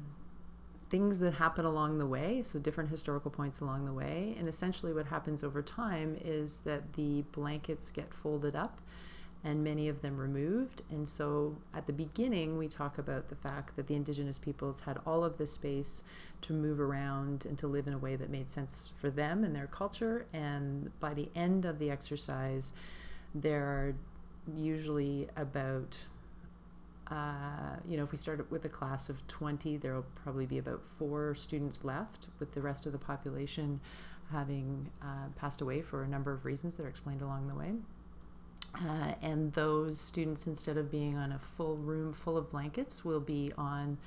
things 0.92 1.20
that 1.20 1.36
happen 1.36 1.64
along 1.64 2.00
the 2.00 2.06
way, 2.06 2.42
so 2.42 2.60
different 2.60 2.90
historical 2.90 3.32
points 3.32 3.62
along 3.62 3.86
the 3.86 3.94
way. 3.94 4.36
And 4.38 4.48
essentially, 4.48 4.94
what 4.94 5.08
happens 5.08 5.42
over 5.42 5.62
time 5.62 6.18
is 6.22 6.60
that 6.66 6.94
the 6.94 7.24
blankets 7.32 7.92
get 7.92 8.14
folded 8.14 8.56
up 8.58 8.82
and 9.44 9.64
many 9.64 9.88
of 9.88 10.02
them 10.02 10.18
removed. 10.18 10.82
And 10.92 11.08
so 11.08 11.56
at 11.74 11.88
the 11.88 11.94
beginning, 11.94 12.58
we 12.58 12.68
talk 12.68 12.98
about 12.98 13.30
the 13.30 13.36
fact 13.36 13.78
that 13.78 13.88
the 13.88 13.96
indigenous 13.96 14.38
peoples 14.38 14.82
had 14.82 15.00
all 15.06 15.24
of 15.24 15.38
this 15.38 15.54
space 15.54 16.04
to 16.42 16.54
move 16.54 16.80
around 16.80 17.46
and 17.46 17.58
to 17.60 17.68
live 17.68 17.88
in 17.88 17.94
a 17.94 17.98
way 17.98 18.18
that 18.18 18.30
made 18.30 18.52
sense 18.52 18.92
for 18.96 19.10
them 19.10 19.46
and 19.46 19.56
their 19.56 19.68
culture. 19.68 20.26
And 20.34 20.92
by 21.00 21.14
the 21.14 21.30
end 21.34 21.64
of 21.64 21.80
the 21.80 21.90
exercise, 21.90 22.74
there 23.34 23.64
are 23.64 23.96
usually 24.54 25.30
about 25.38 26.06
uh, 27.12 27.76
you 27.88 27.98
know, 27.98 28.04
if 28.04 28.12
we 28.12 28.18
start 28.18 28.50
with 28.50 28.64
a 28.64 28.70
class 28.70 29.10
of 29.10 29.28
20, 29.28 29.78
there 29.78 29.96
will 29.96 30.06
probably 30.16 30.46
be 30.46 30.58
about 30.58 30.82
four 30.84 31.36
students 31.36 31.84
left, 31.84 32.28
with 32.40 32.54
the 32.54 32.62
rest 32.62 32.86
of 32.86 32.94
the 32.94 32.98
population 32.98 33.82
having 34.32 34.90
uh, 35.02 35.28
passed 35.36 35.60
away 35.60 35.82
for 35.82 36.04
a 36.04 36.08
number 36.08 36.32
of 36.32 36.46
reasons 36.46 36.76
that 36.76 36.86
are 36.86 36.90
explained 36.90 37.22
along 37.22 37.50
the 37.50 37.56
way. 37.56 37.74
Uh, 38.76 39.14
and 39.22 39.52
those 39.54 40.00
students, 40.00 40.48
instead 40.48 40.78
of 40.78 40.90
being 40.90 41.18
on 41.18 41.34
a 41.34 41.38
full 41.38 41.76
room 41.76 42.14
full 42.14 42.38
of 42.38 42.50
blankets, 42.50 43.04
will 43.04 43.20
be 43.20 43.52
on 43.58 43.98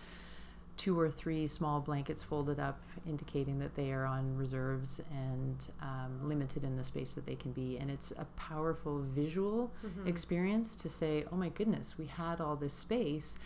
two 0.76 0.98
or 0.98 1.10
three 1.10 1.46
small 1.46 1.80
blankets 1.80 2.22
folded 2.22 2.58
up, 2.58 2.80
indicating 3.06 3.58
that 3.60 3.74
they 3.74 3.92
are 3.92 4.04
on 4.04 4.36
reserves 4.36 5.00
and 5.10 5.66
um, 5.80 6.28
limited 6.28 6.64
in 6.64 6.76
the 6.76 6.84
space 6.84 7.12
that 7.12 7.26
they 7.26 7.36
can 7.36 7.52
be. 7.52 7.78
And 7.78 7.90
it's 7.90 8.12
a 8.12 8.24
powerful 8.36 9.00
visual 9.00 9.70
mm-hmm. 9.86 10.08
experience 10.08 10.74
to 10.76 10.88
say, 10.88 11.24
oh 11.30 11.36
my 11.36 11.48
goodness, 11.48 11.96
we 11.96 12.06
had 12.06 12.40
all 12.40 12.56
this 12.56 12.74
space. 12.74 13.38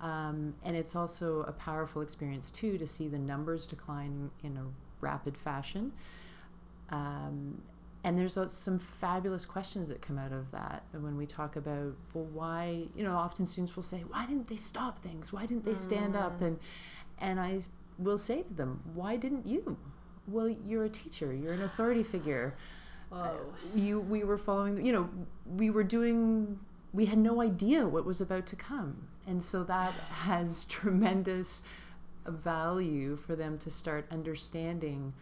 Um, 0.00 0.54
and 0.64 0.74
it's 0.76 0.96
also 0.96 1.42
a 1.42 1.52
powerful 1.52 2.00
experience, 2.00 2.50
too, 2.50 2.78
to 2.78 2.86
see 2.86 3.08
the 3.08 3.18
numbers 3.18 3.66
decline 3.66 4.30
in 4.42 4.56
a 4.56 4.64
rapid 5.00 5.36
fashion. 5.36 5.92
Um, 6.88 7.60
and 8.02 8.18
there's 8.18 8.38
some 8.48 8.78
fabulous 8.78 9.44
questions 9.44 9.88
that 9.90 10.00
come 10.00 10.18
out 10.18 10.32
of 10.32 10.50
that 10.52 10.84
And 10.92 11.02
when 11.02 11.16
we 11.16 11.26
talk 11.26 11.56
about 11.56 11.94
well 12.14 12.24
why 12.24 12.84
you 12.94 13.04
know 13.04 13.14
often 13.14 13.46
students 13.46 13.76
will 13.76 13.82
say 13.82 14.04
why 14.08 14.26
didn't 14.26 14.48
they 14.48 14.56
stop 14.56 15.00
things? 15.00 15.32
Why 15.32 15.46
didn't 15.46 15.64
they 15.64 15.74
stand 15.74 16.14
mm. 16.14 16.22
up 16.22 16.40
and 16.40 16.58
and 17.18 17.38
i 17.38 17.60
will 17.98 18.18
say 18.18 18.42
to 18.42 18.54
them 18.54 18.80
why 18.94 19.16
didn't 19.16 19.46
you? 19.46 19.76
Well 20.26 20.48
you're 20.48 20.84
a 20.84 20.88
teacher. 20.90 21.32
You're 21.32 21.52
an 21.52 21.62
authority 21.62 22.02
figure. 22.02 22.56
Uh, 23.12 23.32
you 23.74 24.00
we 24.00 24.24
were 24.24 24.38
following 24.38 24.84
you 24.84 24.92
know 24.92 25.10
we 25.46 25.68
were 25.68 25.84
doing 25.84 26.58
we 26.92 27.06
had 27.06 27.18
no 27.18 27.40
idea 27.40 27.86
what 27.86 28.04
was 28.04 28.20
about 28.20 28.46
to 28.46 28.56
come. 28.56 29.08
And 29.26 29.42
so 29.42 29.62
that 29.64 29.92
has 30.10 30.64
tremendous 30.64 31.62
value 32.26 33.16
for 33.16 33.36
them 33.36 33.58
to 33.58 33.70
start 33.70 34.06
understanding 34.10 35.12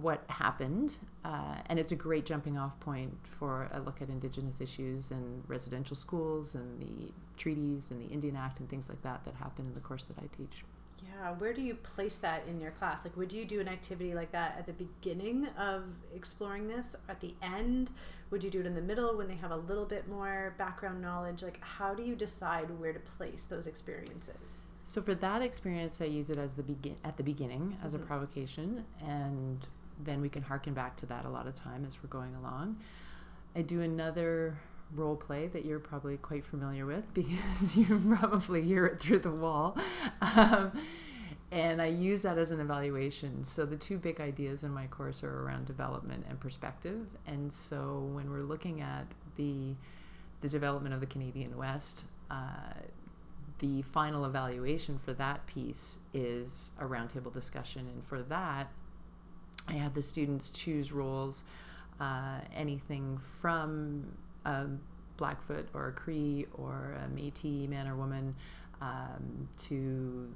what 0.00 0.24
happened, 0.28 0.96
uh, 1.24 1.56
and 1.66 1.78
it's 1.78 1.92
a 1.92 1.96
great 1.96 2.24
jumping 2.24 2.56
off 2.56 2.78
point 2.80 3.14
for 3.22 3.68
a 3.72 3.80
look 3.80 4.00
at 4.00 4.08
Indigenous 4.08 4.60
issues 4.60 5.10
and 5.10 5.42
residential 5.48 5.96
schools 5.96 6.54
and 6.54 6.80
the 6.80 7.12
treaties 7.36 7.90
and 7.90 8.00
the 8.00 8.06
Indian 8.06 8.36
Act 8.36 8.60
and 8.60 8.68
things 8.68 8.88
like 8.88 9.02
that 9.02 9.24
that 9.24 9.34
happen 9.34 9.66
in 9.66 9.74
the 9.74 9.80
course 9.80 10.04
that 10.04 10.18
I 10.18 10.26
teach. 10.36 10.64
Yeah, 11.04 11.32
where 11.32 11.52
do 11.52 11.60
you 11.60 11.74
place 11.74 12.20
that 12.20 12.44
in 12.48 12.60
your 12.60 12.70
class? 12.70 13.04
Like, 13.04 13.16
would 13.16 13.32
you 13.32 13.44
do 13.44 13.60
an 13.60 13.68
activity 13.68 14.14
like 14.14 14.30
that 14.32 14.56
at 14.58 14.66
the 14.66 14.72
beginning 14.72 15.46
of 15.58 15.82
exploring 16.14 16.68
this? 16.68 16.94
At 17.08 17.20
the 17.20 17.34
end? 17.42 17.90
Would 18.30 18.42
you 18.42 18.50
do 18.50 18.60
it 18.60 18.66
in 18.66 18.74
the 18.74 18.80
middle 18.80 19.16
when 19.16 19.26
they 19.28 19.34
have 19.34 19.50
a 19.50 19.56
little 19.56 19.84
bit 19.84 20.08
more 20.08 20.54
background 20.58 21.02
knowledge? 21.02 21.42
Like, 21.42 21.60
how 21.60 21.92
do 21.92 22.02
you 22.02 22.14
decide 22.14 22.70
where 22.78 22.92
to 22.92 23.00
place 23.00 23.46
those 23.46 23.66
experiences? 23.66 24.62
So 24.84 25.02
for 25.02 25.14
that 25.16 25.42
experience, 25.42 26.00
I 26.00 26.06
use 26.06 26.30
it 26.30 26.38
as 26.38 26.54
the 26.54 26.62
begin 26.62 26.96
at 27.04 27.16
the 27.16 27.22
beginning 27.22 27.78
as 27.82 27.94
Mhm. 27.94 28.02
a 28.02 28.06
provocation, 28.06 28.84
and 29.00 29.68
then 30.04 30.20
we 30.20 30.28
can 30.28 30.42
harken 30.42 30.74
back 30.74 30.96
to 30.98 31.06
that 31.06 31.24
a 31.24 31.28
lot 31.28 31.46
of 31.46 31.54
time 31.54 31.84
as 31.86 31.98
we're 32.02 32.08
going 32.08 32.34
along. 32.34 32.76
I 33.54 33.62
do 33.62 33.80
another 33.80 34.58
role 34.94 35.16
play 35.16 35.46
that 35.48 35.64
you're 35.64 35.78
probably 35.78 36.16
quite 36.16 36.44
familiar 36.44 36.86
with 36.86 37.04
because 37.14 37.76
you 37.76 38.16
probably 38.18 38.62
hear 38.62 38.86
it 38.86 39.00
through 39.00 39.20
the 39.20 39.30
wall. 39.30 39.76
Um, 40.20 40.72
and 41.50 41.82
I 41.82 41.86
use 41.86 42.22
that 42.22 42.38
as 42.38 42.50
an 42.50 42.60
evaluation. 42.60 43.44
So 43.44 43.66
the 43.66 43.76
two 43.76 43.98
big 43.98 44.20
ideas 44.20 44.64
in 44.64 44.70
my 44.70 44.86
course 44.86 45.22
are 45.22 45.42
around 45.42 45.66
development 45.66 46.24
and 46.28 46.40
perspective. 46.40 47.06
And 47.26 47.52
so 47.52 48.08
when 48.12 48.30
we're 48.30 48.40
looking 48.40 48.80
at 48.80 49.06
the 49.36 49.74
the 50.40 50.48
development 50.48 50.92
of 50.92 51.00
the 51.00 51.06
Canadian 51.06 51.56
West, 51.56 52.04
uh, 52.28 52.74
the 53.60 53.82
final 53.82 54.24
evaluation 54.24 54.98
for 54.98 55.12
that 55.12 55.46
piece 55.46 55.98
is 56.12 56.72
a 56.80 56.84
roundtable 56.84 57.32
discussion. 57.32 57.86
And 57.86 58.02
for 58.02 58.22
that, 58.22 58.72
I 59.68 59.74
had 59.74 59.94
the 59.94 60.02
students 60.02 60.50
choose 60.50 60.92
roles, 60.92 61.44
uh, 62.00 62.40
anything 62.54 63.18
from 63.18 64.04
a 64.44 64.66
Blackfoot 65.16 65.68
or 65.72 65.88
a 65.88 65.92
Cree 65.92 66.46
or 66.54 66.96
a 67.04 67.08
Métis 67.08 67.68
man 67.68 67.86
or 67.86 67.96
woman 67.96 68.34
um, 68.80 69.48
to 69.56 70.28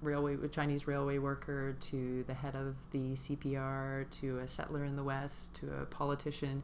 railway, 0.00 0.36
a 0.42 0.48
Chinese 0.48 0.86
railway 0.86 1.18
worker 1.18 1.76
to 1.80 2.24
the 2.26 2.34
head 2.34 2.54
of 2.54 2.76
the 2.92 3.12
CPR 3.14 4.08
to 4.20 4.38
a 4.38 4.48
settler 4.48 4.84
in 4.84 4.96
the 4.96 5.04
West 5.04 5.52
to 5.54 5.72
a 5.80 5.84
politician, 5.86 6.62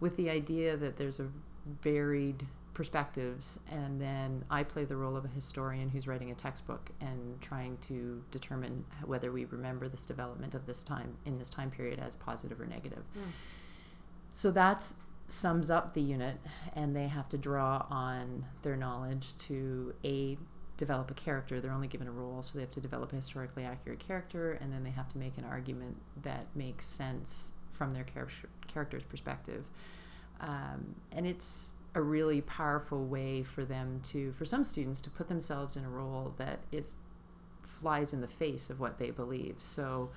with 0.00 0.16
the 0.16 0.28
idea 0.30 0.76
that 0.76 0.96
there's 0.96 1.20
a 1.20 1.28
varied 1.80 2.46
perspectives 2.82 3.60
and 3.70 4.00
then 4.00 4.44
i 4.50 4.64
play 4.64 4.84
the 4.84 4.96
role 4.96 5.16
of 5.16 5.24
a 5.24 5.28
historian 5.28 5.88
who's 5.88 6.08
writing 6.08 6.32
a 6.32 6.34
textbook 6.34 6.90
and 7.00 7.40
trying 7.40 7.78
to 7.78 8.20
determine 8.32 8.84
whether 9.04 9.30
we 9.30 9.44
remember 9.44 9.86
this 9.88 10.04
development 10.04 10.52
of 10.52 10.66
this 10.66 10.82
time 10.82 11.16
in 11.24 11.38
this 11.38 11.48
time 11.48 11.70
period 11.70 12.00
as 12.00 12.16
positive 12.16 12.60
or 12.60 12.66
negative. 12.66 13.04
Mm. 13.16 13.30
so 14.32 14.50
that 14.50 14.92
sums 15.28 15.70
up 15.70 15.94
the 15.94 16.00
unit 16.00 16.38
and 16.74 16.96
they 16.96 17.06
have 17.06 17.28
to 17.28 17.38
draw 17.38 17.86
on 17.88 18.44
their 18.62 18.76
knowledge 18.76 19.36
to 19.38 19.94
a 20.04 20.36
develop 20.76 21.08
a 21.12 21.14
character. 21.14 21.60
They're 21.60 21.70
only 21.70 21.86
given 21.86 22.08
a 22.08 22.12
role 22.12 22.42
so 22.42 22.54
they 22.54 22.62
have 22.62 22.72
to 22.72 22.80
develop 22.80 23.12
a 23.12 23.16
historically 23.16 23.62
accurate 23.62 24.00
character 24.00 24.54
and 24.60 24.72
then 24.72 24.82
they 24.82 24.90
have 24.90 25.08
to 25.10 25.18
make 25.18 25.38
an 25.38 25.44
argument 25.44 25.98
that 26.22 26.46
makes 26.56 26.86
sense 26.86 27.52
from 27.70 27.94
their 27.94 28.02
char- 28.02 28.28
character's 28.66 29.04
perspective. 29.04 29.64
Um, 30.40 30.96
and 31.12 31.24
it's 31.28 31.74
a 31.94 32.02
really 32.02 32.40
powerful 32.40 33.04
way 33.04 33.42
for 33.42 33.64
them 33.64 34.00
to 34.02 34.32
for 34.32 34.44
some 34.44 34.64
students 34.64 35.00
to 35.00 35.10
put 35.10 35.28
themselves 35.28 35.76
in 35.76 35.84
a 35.84 35.88
role 35.88 36.34
that 36.38 36.60
is 36.70 36.94
flies 37.62 38.12
in 38.12 38.20
the 38.20 38.28
face 38.28 38.70
of 38.70 38.80
what 38.80 38.98
they 38.98 39.10
believe 39.10 39.56
so 39.58 40.10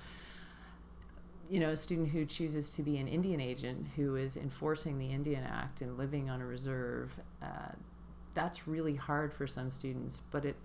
you 1.48 1.60
know 1.60 1.70
a 1.70 1.76
student 1.76 2.08
who 2.08 2.24
chooses 2.24 2.70
to 2.70 2.82
be 2.82 2.96
an 2.96 3.06
indian 3.06 3.40
agent 3.40 3.86
who 3.96 4.16
is 4.16 4.36
enforcing 4.36 4.98
the 4.98 5.08
indian 5.08 5.44
act 5.44 5.80
and 5.80 5.96
living 5.98 6.28
on 6.30 6.40
a 6.40 6.46
reserve 6.46 7.20
uh, 7.42 7.72
that's 8.34 8.66
really 8.66 8.96
hard 8.96 9.32
for 9.32 9.46
some 9.46 9.70
students 9.70 10.22
but 10.30 10.44
it 10.44 10.56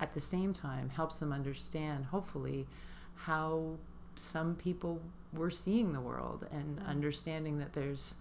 at 0.00 0.12
the 0.14 0.20
same 0.20 0.52
time 0.52 0.88
helps 0.90 1.18
them 1.18 1.32
understand 1.32 2.06
hopefully 2.06 2.66
how 3.14 3.76
some 4.16 4.54
people 4.54 5.00
were 5.32 5.50
seeing 5.50 5.92
the 5.92 6.00
world 6.00 6.46
and 6.50 6.78
Mm. 6.78 6.86
understanding 6.86 7.58
that 7.58 7.72
there's 7.74 8.14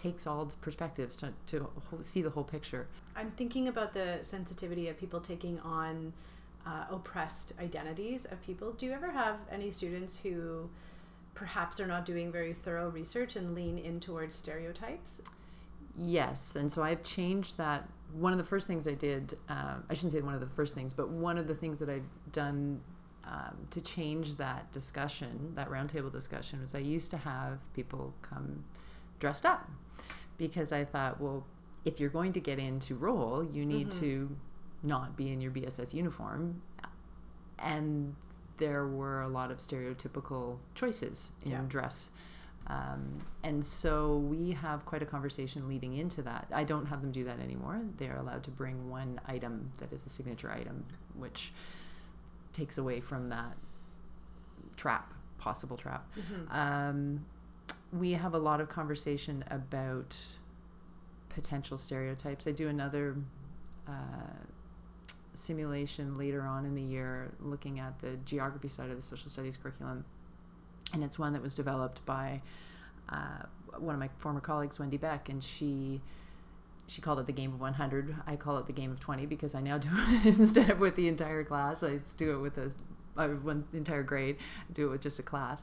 takes 0.00 0.26
all 0.26 0.50
perspectives 0.60 1.14
to, 1.16 1.32
to 1.46 1.68
see 2.02 2.22
the 2.22 2.30
whole 2.30 2.44
picture. 2.44 2.86
I'm 3.14 3.30
thinking 3.32 3.68
about 3.68 3.92
the 3.92 4.18
sensitivity 4.22 4.88
of 4.88 4.98
people 4.98 5.20
taking 5.20 5.60
on 5.60 6.12
uh, 6.66 6.86
oppressed 6.90 7.52
identities 7.60 8.24
of 8.24 8.40
people. 8.42 8.72
Do 8.72 8.86
you 8.86 8.92
ever 8.92 9.10
have 9.10 9.36
any 9.50 9.70
students 9.70 10.18
who 10.18 10.68
perhaps 11.34 11.80
are 11.80 11.86
not 11.86 12.04
doing 12.04 12.32
very 12.32 12.54
thorough 12.54 12.88
research 12.88 13.36
and 13.36 13.54
lean 13.54 13.78
in 13.78 14.00
towards 14.00 14.36
stereotypes? 14.36 15.22
Yes, 15.96 16.56
and 16.56 16.70
so 16.70 16.82
I've 16.82 17.02
changed 17.02 17.58
that. 17.58 17.88
One 18.12 18.32
of 18.32 18.38
the 18.38 18.44
first 18.44 18.66
things 18.66 18.88
I 18.88 18.94
did, 18.94 19.36
um, 19.48 19.84
I 19.88 19.94
shouldn't 19.94 20.12
say 20.12 20.20
one 20.20 20.34
of 20.34 20.40
the 20.40 20.46
first 20.46 20.74
things, 20.74 20.94
but 20.94 21.10
one 21.10 21.38
of 21.38 21.46
the 21.46 21.54
things 21.54 21.78
that 21.78 21.88
I've 21.88 22.08
done 22.32 22.80
um, 23.24 23.56
to 23.70 23.80
change 23.80 24.36
that 24.36 24.72
discussion, 24.72 25.52
that 25.54 25.70
roundtable 25.70 26.10
discussion, 26.10 26.60
was 26.62 26.74
I 26.74 26.78
used 26.78 27.10
to 27.12 27.18
have 27.18 27.58
people 27.74 28.14
come 28.22 28.64
dressed 29.20 29.46
up 29.46 29.68
because 30.40 30.72
I 30.72 30.86
thought, 30.86 31.20
well, 31.20 31.44
if 31.84 32.00
you're 32.00 32.08
going 32.08 32.32
to 32.32 32.40
get 32.40 32.58
into 32.58 32.94
role, 32.94 33.44
you 33.44 33.66
need 33.66 33.88
Mhm. 33.88 34.00
to 34.00 34.36
not 34.82 35.14
be 35.14 35.30
in 35.30 35.42
your 35.42 35.50
BSS 35.52 35.92
uniform. 35.92 36.62
And 37.58 38.16
there 38.56 38.86
were 38.86 39.20
a 39.20 39.28
lot 39.28 39.50
of 39.50 39.58
stereotypical 39.58 40.58
choices 40.74 41.30
in 41.42 41.50
Yeah. 41.52 41.62
dress. 41.68 42.08
Um, 42.68 43.20
and 43.42 43.64
so 43.66 44.16
we 44.16 44.52
have 44.52 44.86
quite 44.86 45.02
a 45.02 45.06
conversation 45.06 45.68
leading 45.68 45.94
into 45.94 46.22
that. 46.22 46.48
I 46.54 46.64
don't 46.64 46.86
have 46.86 47.02
them 47.02 47.12
do 47.12 47.24
that 47.24 47.38
anymore. 47.38 47.82
They're 47.98 48.16
allowed 48.16 48.42
to 48.44 48.50
bring 48.50 48.88
one 48.88 49.20
item 49.26 49.72
that 49.78 49.92
is 49.92 50.06
a 50.06 50.08
signature 50.08 50.50
item, 50.50 50.86
which 51.14 51.52
takes 52.54 52.78
away 52.78 53.00
from 53.00 53.28
that 53.28 53.58
trap, 54.76 55.12
possible 55.36 55.76
trap. 55.76 56.10
Um, 56.48 57.26
we 57.92 58.12
have 58.12 58.34
a 58.34 58.38
lot 58.38 58.60
of 58.60 58.68
conversation 58.68 59.44
about 59.50 60.16
potential 61.28 61.76
stereotypes. 61.76 62.46
I 62.46 62.52
do 62.52 62.68
another 62.68 63.16
uh, 63.88 63.92
simulation 65.34 66.18
later 66.18 66.42
on 66.42 66.64
in 66.64 66.74
the 66.74 66.82
year 66.82 67.32
looking 67.40 67.80
at 67.80 67.98
the 68.00 68.16
geography 68.24 68.68
side 68.68 68.90
of 68.90 68.96
the 68.96 69.02
social 69.02 69.30
studies 69.30 69.56
curriculum. 69.56 70.04
And 70.92 71.02
it's 71.04 71.18
one 71.18 71.32
that 71.32 71.42
was 71.42 71.54
developed 71.54 72.04
by 72.04 72.42
uh, 73.08 73.44
one 73.78 73.94
of 73.94 74.00
my 74.00 74.10
former 74.18 74.40
colleagues, 74.40 74.78
Wendy 74.78 74.96
Beck, 74.96 75.28
and 75.28 75.42
she 75.42 76.00
she 76.86 77.00
called 77.00 77.20
it 77.20 77.26
the 77.26 77.32
game 77.32 77.52
of 77.52 77.60
100. 77.60 78.16
I 78.26 78.34
call 78.34 78.58
it 78.58 78.66
the 78.66 78.72
game 78.72 78.90
of 78.90 78.98
20 78.98 79.24
because 79.26 79.54
I 79.54 79.60
now 79.60 79.78
do 79.78 79.88
it 79.92 80.26
instead 80.40 80.70
of 80.70 80.80
with 80.80 80.96
the 80.96 81.06
entire 81.06 81.44
class. 81.44 81.84
I 81.84 82.00
do 82.16 82.32
it 82.32 82.38
with 82.38 82.58
a 82.58 82.72
uh, 83.16 83.28
one 83.28 83.64
entire 83.72 84.02
grade. 84.02 84.36
I 84.68 84.72
do 84.72 84.88
it 84.88 84.90
with 84.90 85.00
just 85.00 85.20
a 85.20 85.22
class. 85.22 85.62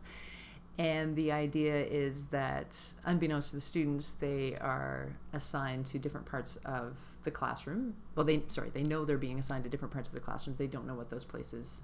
And 0.78 1.16
the 1.16 1.32
idea 1.32 1.84
is 1.86 2.26
that, 2.26 2.78
unbeknownst 3.04 3.50
to 3.50 3.56
the 3.56 3.62
students, 3.62 4.14
they 4.20 4.56
are 4.62 5.18
assigned 5.34 5.88
to 5.88 5.98
different 5.98 6.28
parts 6.28 6.58
of 6.66 6.98
the 7.24 7.32
classroom. 7.32 7.96
Well, 8.16 8.26
they 8.26 8.44
sorry, 8.48 8.70
they 8.70 8.84
know 8.84 9.04
they're 9.04 9.18
being 9.18 9.40
assigned 9.40 9.64
to 9.64 9.70
different 9.70 9.94
parts 9.94 10.08
of 10.08 10.16
the 10.16 10.22
classrooms. 10.22 10.60
They 10.60 10.68
don't 10.68 10.86
know 10.86 10.94
what 10.94 11.10
those 11.10 11.26
places 11.26 11.82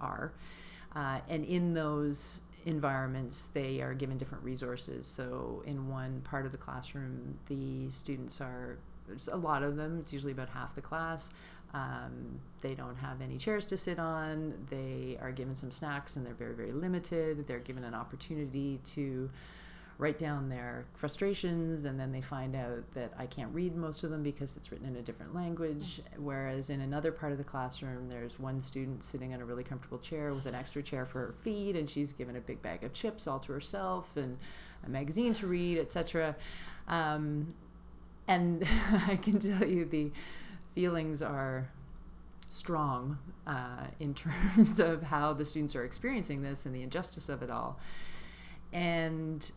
are, 0.00 0.32
uh, 0.94 1.20
and 1.28 1.44
in 1.44 1.74
those 1.74 2.40
environments, 2.64 3.48
they 3.54 3.80
are 3.80 3.94
given 3.94 4.18
different 4.18 4.42
resources. 4.42 5.06
So, 5.06 5.62
in 5.64 5.88
one 5.88 6.20
part 6.22 6.46
of 6.46 6.52
the 6.52 6.58
classroom, 6.58 7.38
the 7.46 7.88
students 7.90 8.40
are 8.40 8.78
a 9.30 9.36
lot 9.36 9.62
of 9.62 9.76
them. 9.76 10.00
It's 10.00 10.12
usually 10.12 10.32
about 10.32 10.48
half 10.48 10.74
the 10.74 10.82
class. 10.82 11.30
Um, 11.76 12.40
they 12.62 12.74
don't 12.74 12.96
have 12.96 13.20
any 13.20 13.36
chairs 13.36 13.66
to 13.66 13.76
sit 13.76 13.98
on. 13.98 14.54
They 14.70 15.18
are 15.20 15.30
given 15.30 15.54
some 15.54 15.70
snacks 15.70 16.16
and 16.16 16.26
they're 16.26 16.32
very, 16.32 16.54
very 16.54 16.72
limited. 16.72 17.46
They're 17.46 17.58
given 17.58 17.84
an 17.84 17.94
opportunity 17.94 18.80
to 18.94 19.28
write 19.98 20.18
down 20.18 20.48
their 20.48 20.86
frustrations 20.94 21.84
and 21.84 22.00
then 22.00 22.12
they 22.12 22.22
find 22.22 22.56
out 22.56 22.90
that 22.94 23.12
I 23.18 23.26
can't 23.26 23.54
read 23.54 23.76
most 23.76 24.04
of 24.04 24.10
them 24.10 24.22
because 24.22 24.56
it's 24.56 24.72
written 24.72 24.86
in 24.86 24.96
a 24.96 25.02
different 25.02 25.34
language. 25.34 26.00
Whereas 26.16 26.70
in 26.70 26.80
another 26.80 27.12
part 27.12 27.32
of 27.32 27.38
the 27.38 27.44
classroom, 27.44 28.08
there's 28.08 28.38
one 28.38 28.62
student 28.62 29.04
sitting 29.04 29.32
in 29.32 29.42
a 29.42 29.44
really 29.44 29.64
comfortable 29.64 29.98
chair 29.98 30.32
with 30.32 30.46
an 30.46 30.54
extra 30.54 30.82
chair 30.82 31.04
for 31.04 31.26
her 31.26 31.34
feet 31.42 31.76
and 31.76 31.90
she's 31.90 32.14
given 32.14 32.36
a 32.36 32.40
big 32.40 32.62
bag 32.62 32.84
of 32.84 32.94
chips 32.94 33.26
all 33.26 33.38
to 33.40 33.52
herself 33.52 34.16
and 34.16 34.38
a 34.86 34.88
magazine 34.88 35.34
to 35.34 35.46
read, 35.46 35.76
etc. 35.76 36.36
Um, 36.88 37.54
and 38.26 38.66
I 39.08 39.16
can 39.16 39.38
tell 39.38 39.66
you 39.66 39.84
the 39.84 40.10
feelings 40.76 41.22
are 41.22 41.70
strong 42.50 43.18
uh, 43.46 43.86
in 43.98 44.14
terms 44.54 44.78
of 44.78 45.02
how 45.02 45.32
the 45.32 45.44
students 45.44 45.74
are 45.74 45.84
experiencing 45.84 46.42
this 46.42 46.66
and 46.66 46.74
the 46.74 46.82
injustice 46.82 47.28
of 47.28 47.42
it 47.42 47.50
all. 47.50 47.80
And 48.72 49.50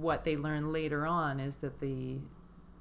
what 0.00 0.24
they 0.24 0.36
learn 0.36 0.72
later 0.72 1.06
on 1.06 1.40
is 1.40 1.56
that 1.56 1.80
the 1.80 2.18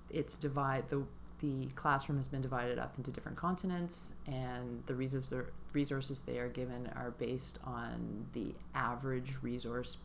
it's 0.10 0.38
divide 0.38 0.90
the 0.90 1.04
the 1.40 1.68
classroom 1.76 2.18
has 2.18 2.28
been 2.28 2.42
divided 2.42 2.80
up 2.80 2.98
into 2.98 3.12
different 3.12 3.38
continents, 3.38 4.14
and 4.26 4.82
the 4.86 4.96
resources 4.96 5.50
resources 5.74 6.22
they 6.22 6.40
are 6.40 6.48
given 6.48 6.90
are 6.96 7.12
based 7.12 7.60
on 7.64 8.28
the 8.34 8.56
average 8.74 9.34
resource 9.42 9.98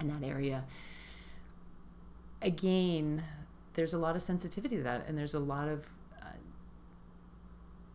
in 0.00 0.08
that 0.08 0.26
area. 0.26 0.64
Again, 2.40 3.24
there's 3.74 3.92
a 3.92 3.98
lot 3.98 4.14
of 4.14 4.22
sensitivity 4.22 4.76
to 4.76 4.82
that, 4.84 5.06
and 5.08 5.18
there's 5.18 5.34
a 5.34 5.40
lot 5.40 5.68
of 5.68 5.88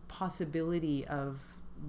possibility 0.09 1.07
of 1.07 1.41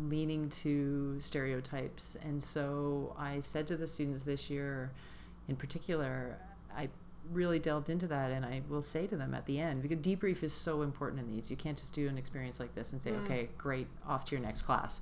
leaning 0.09 0.49
to 0.49 1.17
stereotypes. 1.21 2.17
And 2.23 2.43
so 2.43 3.17
I 3.19 3.41
said 3.41 3.67
to 3.67 3.77
the 3.77 3.89
students 3.89 4.23
this 4.23 4.49
year, 4.49 4.93
in 5.49 5.57
particular, 5.57 6.39
I 6.77 6.89
really 7.33 7.59
delved 7.59 7.91
into 7.91 8.07
that 8.07 8.31
and 8.31 8.45
I 8.45 8.63
will 8.69 8.83
say 8.83 9.07
to 9.09 9.17
them 9.17 9.35
at 9.35 9.47
the 9.47 9.59
end 9.59 9.83
because 9.83 9.99
debrief 9.99 10.43
is 10.45 10.53
so 10.53 10.83
important 10.83 11.21
in 11.23 11.35
these. 11.35 11.51
You 11.51 11.57
can't 11.57 11.77
just 11.77 11.93
do 11.93 12.09
an 12.09 12.17
experience 12.17 12.61
like 12.61 12.75
this 12.75 12.93
and 12.93 13.03
say, 13.03 13.11
Mm. 13.11 13.25
okay, 13.25 13.49
great, 13.59 13.89
off 14.07 14.25
to 14.27 14.37
your 14.37 14.43
next 14.45 14.63
class. 14.63 15.01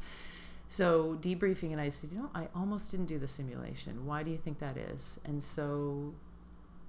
So 0.67 1.19
debriefing 1.21 1.73
and 1.73 1.81
I 1.81 1.89
said, 1.91 2.11
you 2.13 2.19
know, 2.19 2.31
I 2.35 2.49
almost 2.55 2.91
didn't 2.91 3.07
do 3.07 3.19
the 3.19 3.29
simulation. 3.29 4.07
Why 4.07 4.23
do 4.23 4.31
you 4.31 4.37
think 4.39 4.59
that 4.59 4.77
is? 4.77 5.19
And 5.25 5.43
so 5.43 6.15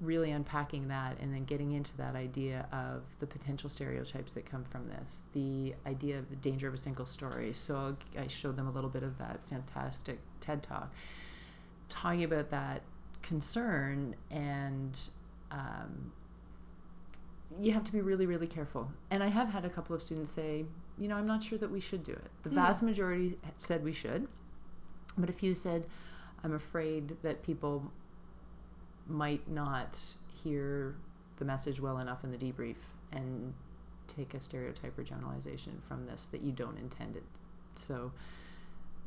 really 0.02 0.32
unpacking 0.32 0.88
that 0.88 1.18
and 1.20 1.34
then 1.34 1.44
getting 1.44 1.74
into 1.74 1.96
that 1.98 2.16
idea 2.16 2.68
of 2.72 3.04
the 3.20 3.28
potential 3.28 3.70
stereotypes 3.70 4.32
that 4.34 4.46
come 4.46 4.64
from 4.64 4.88
this, 4.88 5.20
the 5.34 5.74
idea 5.86 6.18
of 6.18 6.30
the 6.30 6.36
danger 6.38 6.68
of 6.70 6.74
a 6.74 6.78
single 6.78 7.06
story. 7.06 7.52
So 7.54 7.98
I 8.18 8.28
showed 8.28 8.56
them 8.56 8.68
a 8.68 8.72
little 8.72 8.90
bit 8.90 9.04
of 9.04 9.18
that 9.18 9.46
fantastic 9.46 10.20
TED 10.40 10.64
talk, 10.64 10.94
talking 11.90 12.24
about 12.24 12.50
that 12.52 12.84
concern 13.22 14.16
and 14.32 14.98
um, 15.52 16.14
you 17.60 17.72
have 17.74 17.84
to 17.84 17.92
be 17.92 18.00
really, 18.02 18.26
really 18.26 18.48
careful. 18.48 18.92
And 19.12 19.22
I 19.24 19.28
have 19.28 19.50
had 19.50 19.66
a 19.66 19.70
couple 19.70 19.96
of 19.96 20.02
students 20.02 20.32
say, 20.32 20.66
you 20.98 21.08
know, 21.08 21.16
I'm 21.16 21.26
not 21.28 21.44
sure 21.44 21.58
that 21.58 21.72
we 21.72 21.80
should 21.80 22.04
do 22.04 22.14
it. 22.14 22.30
The 22.44 22.50
Hmm. 22.50 22.56
vast 22.56 22.84
majority 22.84 23.38
said 23.58 23.84
we 23.84 23.92
should, 23.92 24.28
but 25.18 25.30
a 25.30 25.34
few 25.34 25.54
said, 25.56 25.88
I'm 26.44 26.54
afraid 26.54 27.18
that 27.22 27.44
people 27.44 27.92
might 29.10 29.50
not 29.50 29.98
hear 30.44 30.96
the 31.38 31.46
message 31.46 31.80
well 31.80 31.98
enough 32.00 32.24
in 32.24 32.32
the 32.32 32.38
debrief 32.38 32.76
and 33.12 33.54
take 34.08 34.34
a 34.34 34.40
stereotype 34.40 34.98
or 34.98 35.04
generalization 35.04 35.82
from 35.88 36.06
this 36.06 36.26
that 36.32 36.42
you 36.42 36.52
don't 36.52 36.78
intend 36.78 37.16
it. 37.16 37.24
So 37.76 38.12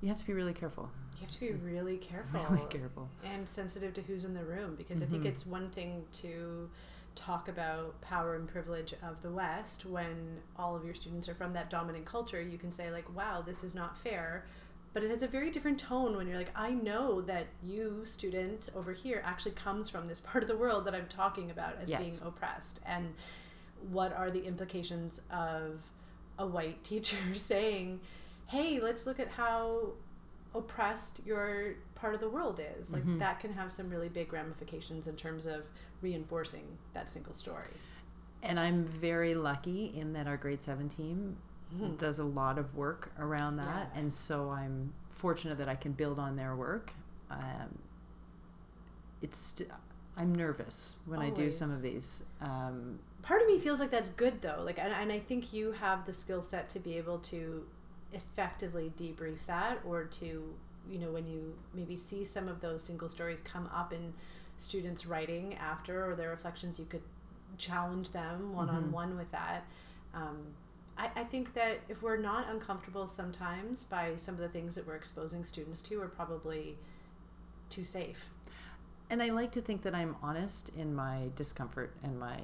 you 0.00 0.08
have 0.08 0.18
to 0.18 0.26
be 0.26 0.32
really 0.32 0.52
careful. 0.52 0.90
You 1.20 1.26
have 1.26 1.34
to 1.34 1.40
be 1.40 1.52
really 1.52 1.96
careful. 1.98 2.40
Really 2.50 2.66
careful. 2.68 3.08
and 3.24 3.48
sensitive 3.48 3.94
to 3.94 4.02
who's 4.02 4.24
in 4.24 4.34
the 4.34 4.44
room 4.44 4.74
because 4.76 5.02
I 5.02 5.06
think 5.06 5.22
Mhm. 5.22 5.26
it's 5.26 5.46
one 5.46 5.70
thing 5.70 6.04
to 6.22 6.68
talk 7.14 7.48
about 7.48 8.00
power 8.00 8.34
and 8.34 8.48
privilege 8.48 8.94
of 9.02 9.20
the 9.22 9.30
West 9.30 9.84
when 9.84 10.40
all 10.56 10.74
of 10.74 10.84
your 10.84 10.94
students 10.94 11.28
are 11.28 11.34
from 11.34 11.52
that 11.52 11.68
dominant 11.70 12.06
culture. 12.06 12.40
You 12.40 12.56
can 12.58 12.72
say, 12.72 12.90
like, 12.90 13.14
wow, 13.14 13.42
this 13.42 13.62
is 13.62 13.74
not 13.74 13.98
fair. 13.98 14.46
But 14.92 15.02
it 15.02 15.10
has 15.10 15.22
a 15.22 15.26
very 15.26 15.50
different 15.50 15.78
tone 15.78 16.16
when 16.16 16.26
you're 16.28 16.36
like, 16.36 16.52
I 16.54 16.70
know 16.70 17.22
that 17.22 17.46
you, 17.62 18.02
student 18.04 18.68
over 18.76 18.92
here, 18.92 19.22
actually 19.24 19.52
comes 19.52 19.88
from 19.88 20.06
this 20.06 20.20
part 20.26 20.42
of 20.44 20.48
the 20.48 20.56
world 20.56 20.84
that 20.84 20.94
I'm 20.94 21.06
talking 21.08 21.50
about 21.50 21.76
as 21.82 21.88
Yes. 21.88 22.02
being 22.06 22.18
oppressed. 22.24 22.80
And 22.84 23.14
what 23.90 24.12
are 24.14 24.30
the 24.30 24.44
implications 24.44 25.20
of 25.30 25.80
a 26.38 26.46
white 26.46 26.82
teacher 26.90 27.16
saying, 27.34 28.00
hey, 28.46 28.80
let's 28.80 29.06
look 29.06 29.18
at 29.18 29.28
how 29.28 29.92
oppressed 30.54 31.20
your 31.24 31.74
part 31.94 32.14
of 32.14 32.20
the 32.20 32.28
world 32.28 32.60
is. 32.78 32.90
Like 32.90 33.04
Mhm. 33.06 33.18
that 33.20 33.40
can 33.40 33.52
have 33.54 33.72
some 33.72 33.88
really 33.88 34.10
big 34.10 34.32
ramifications 34.34 35.08
in 35.08 35.16
terms 35.16 35.46
of 35.46 35.64
reinforcing 36.02 36.64
that 36.92 37.08
single 37.08 37.32
story. 37.32 37.70
And 38.42 38.60
I'm 38.60 38.84
very 38.84 39.34
lucky 39.34 39.86
in 39.96 40.12
that 40.12 40.26
our 40.26 40.36
grade 40.36 40.60
seven 40.60 40.88
team 40.90 41.38
Mhm. 41.74 41.96
does 41.98 42.18
a 42.18 42.24
lot 42.24 42.58
of 42.58 42.74
work 42.74 43.12
around 43.18 43.56
that. 43.56 43.90
Yeah. 43.94 44.00
And 44.00 44.12
so 44.12 44.50
I'm 44.50 44.92
fortunate 45.10 45.58
that 45.58 45.68
I 45.68 45.74
can 45.74 45.92
build 45.92 46.18
on 46.18 46.36
their 46.36 46.54
work. 46.56 46.92
Um, 47.30 47.78
it's 49.20 49.38
st- 49.38 49.70
I'm 50.16 50.34
nervous 50.34 50.96
when 51.06 51.20
I 51.20 51.30
do 51.30 51.50
some 51.50 51.70
of 51.70 51.80
these. 51.80 52.22
Um, 52.40 52.98
Part 53.22 53.40
of 53.40 53.46
me 53.46 53.58
feels 53.58 53.80
like 53.80 53.90
that's 53.90 54.10
good 54.10 54.42
though. 54.42 54.62
Like 54.64 54.78
and, 54.78 54.92
and 54.92 55.10
I 55.12 55.20
think 55.20 55.52
you 55.52 55.72
have 55.72 56.04
the 56.04 56.12
skill 56.12 56.42
set 56.42 56.68
to 56.70 56.78
be 56.80 56.98
able 56.98 57.18
to 57.20 57.64
effectively 58.12 58.92
debrief 58.98 59.38
that 59.46 59.80
or 59.86 60.04
to 60.04 60.54
you 60.90 60.98
know 60.98 61.10
when 61.12 61.26
you 61.26 61.54
maybe 61.72 61.96
see 61.96 62.24
some 62.26 62.48
of 62.48 62.60
those 62.60 62.82
single 62.82 63.08
stories 63.08 63.40
come 63.40 63.70
up 63.74 63.92
in 63.92 64.12
students 64.58 65.06
writing 65.06 65.54
after 65.54 66.10
or 66.10 66.14
their 66.14 66.28
reflections 66.28 66.78
you 66.78 66.84
could 66.84 67.00
challenge 67.56 68.10
them 68.10 68.52
one 68.52 68.68
on 68.68 68.92
one 68.92 69.16
with 69.16 69.30
that 69.32 69.64
um, 70.14 70.38
I, 70.98 71.10
I 71.16 71.24
think 71.24 71.54
that 71.54 71.80
if 71.88 72.02
we're 72.02 72.16
not 72.16 72.48
uncomfortable 72.50 73.08
sometimes 73.08 73.84
by 73.84 74.12
some 74.16 74.34
of 74.34 74.40
the 74.40 74.48
things 74.48 74.74
that 74.74 74.86
we're 74.86 74.94
exposing 74.96 75.44
students 75.44 75.80
to 75.82 75.98
we're 75.98 76.08
probably 76.08 76.76
too 77.70 77.84
safe 77.84 78.26
and 79.10 79.22
I 79.22 79.28
like 79.30 79.52
to 79.52 79.60
think 79.60 79.82
that 79.82 79.94
I'm 79.94 80.16
honest 80.22 80.70
in 80.76 80.94
my 80.94 81.28
discomfort 81.36 81.94
and 82.02 82.18
my 82.18 82.38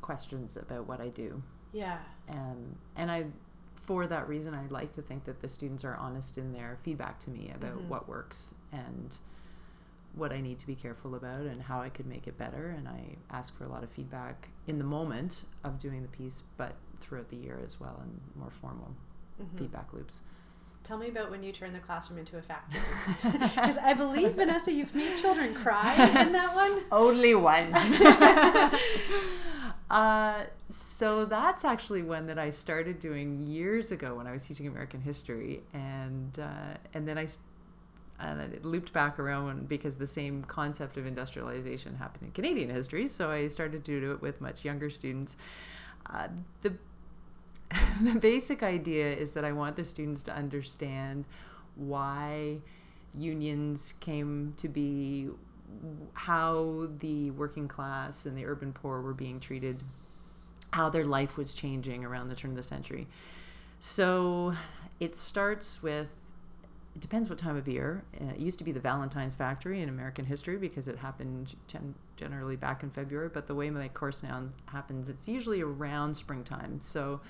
questions 0.00 0.56
about 0.56 0.86
what 0.86 1.00
I 1.02 1.08
do. 1.08 1.42
yeah 1.72 1.98
Um, 2.30 2.76
and 2.96 3.10
I, 3.10 3.26
for 3.74 4.06
that 4.06 4.26
reason, 4.26 4.54
I 4.54 4.66
like 4.68 4.92
to 4.92 5.02
think 5.02 5.24
that 5.24 5.40
the 5.40 5.48
students 5.48 5.84
are 5.84 5.96
honest 5.96 6.38
in 6.38 6.52
their 6.54 6.78
feedback 6.82 7.18
to 7.20 7.30
me 7.30 7.50
about 7.54 7.76
Mhm. 7.78 7.88
what 7.88 8.08
works 8.08 8.54
and 8.72 9.18
what 10.14 10.32
I 10.32 10.40
need 10.40 10.58
to 10.60 10.66
be 10.66 10.74
careful 10.74 11.14
about 11.14 11.42
and 11.42 11.60
how 11.62 11.80
I 11.82 11.90
could 11.90 12.06
make 12.06 12.26
it 12.26 12.38
better. 12.38 12.70
And 12.70 12.88
I 12.88 13.16
ask 13.30 13.54
for 13.54 13.64
a 13.64 13.68
lot 13.68 13.82
of 13.82 13.90
feedback 13.90 14.48
in 14.66 14.78
the 14.78 14.84
moment 14.84 15.44
of 15.62 15.78
doing 15.78 16.00
the 16.02 16.08
piece, 16.08 16.42
but 16.56 16.74
throughout 17.00 17.28
the 17.28 17.36
year 17.36 17.60
as 17.64 17.78
well, 17.80 17.98
and 18.02 18.20
more 18.36 18.50
formal 18.50 18.94
Mhm. 19.40 19.58
feedback 19.58 19.92
loops. 19.92 20.20
Tell 20.84 20.96
me 20.98 21.08
about 21.08 21.30
when 21.30 21.42
you 21.42 21.52
turn 21.52 21.72
the 21.72 21.80
classroom 21.80 22.18
into 22.18 22.38
a 22.38 22.42
factory. 22.42 22.80
Because 23.22 23.76
I 23.78 23.92
believe, 23.94 24.32
Vanessa, 24.34 24.72
you've 24.72 24.94
made 24.94 25.18
children 25.18 25.54
cry 25.54 25.92
in 25.94 26.32
that 26.32 26.54
one. 26.54 26.82
Only 26.92 27.34
once. 27.34 27.76
uh, 29.90 30.44
so 30.70 31.24
that's 31.24 31.64
actually 31.64 32.02
one 32.02 32.26
that 32.26 32.38
I 32.38 32.50
started 32.50 32.98
doing 33.00 33.46
years 33.46 33.90
ago 33.92 34.14
when 34.16 34.26
I 34.26 34.32
was 34.32 34.44
teaching 34.46 34.66
American 34.66 35.00
history, 35.00 35.62
and 35.72 36.38
uh, 36.38 36.74
and 36.94 37.06
then 37.08 37.18
I 37.18 37.26
and 38.20 38.40
it 38.52 38.64
looped 38.64 38.92
back 38.92 39.18
around 39.18 39.68
because 39.68 39.96
the 39.96 40.06
same 40.06 40.42
concept 40.44 40.96
of 40.96 41.06
industrialization 41.06 41.94
happened 41.96 42.24
in 42.24 42.32
Canadian 42.32 42.68
history. 42.70 43.06
So 43.06 43.30
I 43.30 43.46
started 43.48 43.84
to 43.84 44.00
do 44.00 44.12
it 44.12 44.20
with 44.20 44.40
much 44.40 44.64
younger 44.64 44.90
students. 44.90 45.36
Uh, 46.06 46.28
the 46.62 46.72
the 48.02 48.18
basic 48.18 48.62
idea 48.62 49.12
is 49.12 49.32
that 49.32 49.44
I 49.44 49.52
want 49.52 49.76
the 49.76 49.84
students 49.84 50.22
to 50.24 50.34
understand 50.34 51.24
why 51.76 52.58
unions 53.14 53.94
came 54.00 54.54
to 54.56 54.68
be, 54.68 55.28
how 56.14 56.88
the 56.98 57.30
working 57.32 57.68
class 57.68 58.26
and 58.26 58.36
the 58.36 58.46
urban 58.46 58.72
poor 58.72 59.00
were 59.00 59.14
being 59.14 59.40
treated, 59.40 59.82
how 60.72 60.88
their 60.88 61.04
life 61.04 61.36
was 61.36 61.54
changing 61.54 62.04
around 62.04 62.28
the 62.28 62.36
turn 62.36 62.52
of 62.52 62.56
the 62.56 62.62
century. 62.62 63.06
So 63.80 64.54
it 65.00 65.16
starts 65.16 65.82
with 65.82 66.08
it 66.94 67.02
depends 67.02 67.28
what 67.28 67.38
time 67.38 67.56
of 67.56 67.68
year. 67.68 68.02
Uh, 68.20 68.32
it 68.34 68.40
used 68.40 68.58
to 68.58 68.64
be 68.64 68.72
the 68.72 68.80
Valentine's 68.80 69.32
Factory 69.32 69.82
in 69.82 69.88
American 69.88 70.24
history 70.24 70.56
because 70.56 70.88
it 70.88 70.98
happened 70.98 71.54
gen- 71.68 71.94
generally 72.16 72.56
back 72.56 72.82
in 72.82 72.90
February, 72.90 73.28
but 73.32 73.46
the 73.46 73.54
way 73.54 73.70
my 73.70 73.86
course 73.86 74.20
now 74.20 74.42
happens, 74.66 75.08
it's 75.08 75.28
usually 75.28 75.60
around 75.60 76.14
springtime. 76.14 76.80
So 76.80 77.20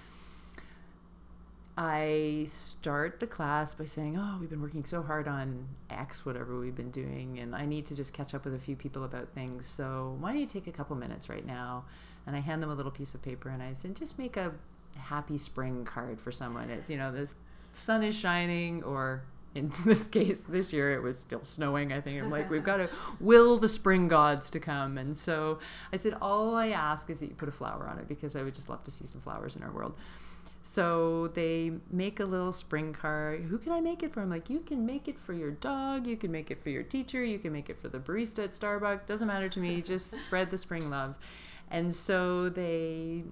I 1.81 2.47
start 2.49 3.21
the 3.21 3.29
class 3.29 3.73
by 3.73 3.85
saying, 3.85 4.19
Oh, 4.19 4.37
we've 4.41 4.51
been 4.51 4.61
working 4.61 4.85
so 4.85 5.01
hard 5.01 5.29
on 5.29 5.69
X, 5.89 6.27
whatever 6.27 6.59
we've 6.59 6.75
been 6.75 6.91
doing, 6.91 7.39
and 7.39 7.55
I 7.55 7.67
need 7.67 7.87
to 7.87 7.95
just 7.95 8.13
catch 8.13 8.35
up 8.35 8.45
with 8.45 8.55
a 8.55 8.59
few 8.59 8.75
people 8.75 9.05
about 9.05 9.29
things. 9.29 9.69
So 9.69 10.17
why 10.19 10.33
don't 10.33 10.41
you 10.41 10.47
take 10.47 10.67
a 10.67 10.73
couple 10.73 10.97
minutes 10.97 11.29
right 11.29 11.47
now? 11.47 11.85
And 12.27 12.35
I 12.35 12.41
hand 12.41 12.65
them 12.65 12.71
a 12.71 12.75
little 12.75 12.91
piece 12.91 13.15
of 13.15 13.23
paper 13.23 13.49
and 13.49 13.63
I 13.63 13.75
said, 13.75 13.95
Just 13.95 14.19
make 14.19 14.37
a 14.37 14.55
happy 14.97 15.39
spring 15.39 15.85
card 15.85 16.21
for 16.21 16.33
someone. 16.33 16.69
It, 16.69 16.83
you 16.89 16.97
know, 16.97 17.13
the 17.13 17.33
sun 17.75 18.03
is 18.03 18.17
shining, 18.17 18.83
or 18.83 19.23
in 19.55 19.71
this 19.85 20.09
case, 20.09 20.41
this 20.41 20.73
year 20.73 20.93
it 20.95 21.01
was 21.01 21.17
still 21.17 21.45
snowing. 21.45 21.93
I 21.93 22.01
think 22.01 22.21
I'm 22.21 22.29
like, 22.29 22.51
we've 22.51 22.65
got 22.65 22.79
to 22.79 22.91
will 23.21 23.57
the 23.57 23.69
spring 23.69 24.09
gods 24.09 24.51
to 24.51 24.59
come. 24.59 24.99
And 24.99 25.17
so 25.17 25.61
I 25.93 25.97
said, 25.97 26.17
All 26.21 26.57
I 26.57 26.71
ask 26.71 27.09
is 27.09 27.21
that 27.21 27.27
you 27.27 27.37
put 27.37 27.49
a 27.49 27.53
flower 27.53 27.87
on 27.89 28.01
it 28.01 28.09
because 28.09 28.35
I 28.35 28.43
would 28.43 28.57
just 28.57 28.69
love 28.69 28.83
to 28.83 28.91
see 28.91 29.07
some 29.07 29.21
flowers 29.21 29.55
in 29.55 29.63
our 29.63 29.71
world. 29.71 29.95
So 30.71 31.29
they 31.29 31.73
make 31.91 32.21
a 32.21 32.27
little 32.27 32.53
spring 32.53 32.93
card. 32.93 33.45
Who 33.45 33.57
can 33.57 33.73
I 33.73 33.81
make 33.81 34.03
it 34.03 34.13
for? 34.13 34.21
I'm 34.21 34.29
like, 34.29 34.51
you 34.51 34.61
can 34.61 34.85
make 34.85 35.09
it 35.09 35.19
for 35.19 35.33
your 35.33 35.51
dog, 35.51 36.07
you 36.07 36.15
can 36.15 36.31
make 36.31 36.51
it 36.51 36.63
for 36.63 36.69
your 36.69 36.83
teacher, 36.83 37.25
you 37.25 37.39
can 37.39 37.55
make 37.55 37.71
it 37.71 37.81
for 37.81 37.89
the 37.89 37.99
barista 37.99 38.45
at 38.45 38.51
Starbucks. 38.51 39.07
Doesn't 39.07 39.27
matter 39.27 39.49
to 39.49 39.61
me. 39.61 39.81
Just 39.89 40.11
spread 40.11 40.51
the 40.51 40.59
spring 40.59 40.91
love. 40.91 41.15
And 41.71 41.95
so 41.95 42.51
they 42.51 43.25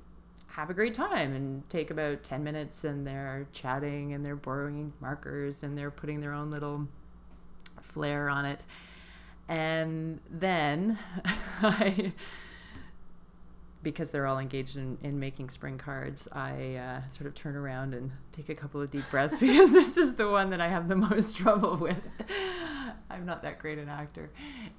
have 0.47 0.71
a 0.71 0.75
great 0.75 0.95
time 0.95 1.35
and 1.35 1.69
take 1.69 1.91
about 1.91 2.23
10 2.23 2.43
minutes 2.43 2.85
and 2.85 3.07
they're 3.07 3.47
chatting 3.53 4.15
and 4.15 4.25
they're 4.25 4.35
borrowing 4.35 4.95
markers 5.01 5.63
and 5.63 5.77
they're 5.77 5.91
putting 5.91 6.23
their 6.23 6.33
own 6.33 6.51
little 6.51 6.89
flair 7.83 8.31
on 8.31 8.47
it. 8.47 8.63
And 9.47 10.21
then 10.31 10.99
I 11.63 12.15
because 13.87 14.11
they're 14.11 14.27
all 14.27 14.41
engaged 14.41 14.77
in, 14.77 14.99
in 15.05 15.17
making 15.21 15.49
spring 15.49 15.79
cards, 15.79 16.27
I 16.33 16.75
uh, 16.75 17.09
sort 17.09 17.29
of 17.29 17.37
turn 17.37 17.55
around 17.55 17.95
and 17.95 18.11
take 18.33 18.49
a 18.49 18.55
couple 18.57 18.81
of 18.81 18.91
deep 18.91 19.05
breaths 19.13 19.37
because 19.41 19.71
this 19.71 19.97
is 19.97 20.15
the 20.15 20.29
one 20.29 20.51
that 20.51 20.61
I 20.61 20.67
have 20.67 20.89
the 20.89 20.97
most 21.11 21.37
trouble 21.37 21.77
with. 21.77 22.03
I'm 23.11 23.25
not 23.25 23.43
that 23.43 23.61
great 23.61 23.79
an 23.79 23.89
actor. 23.89 24.29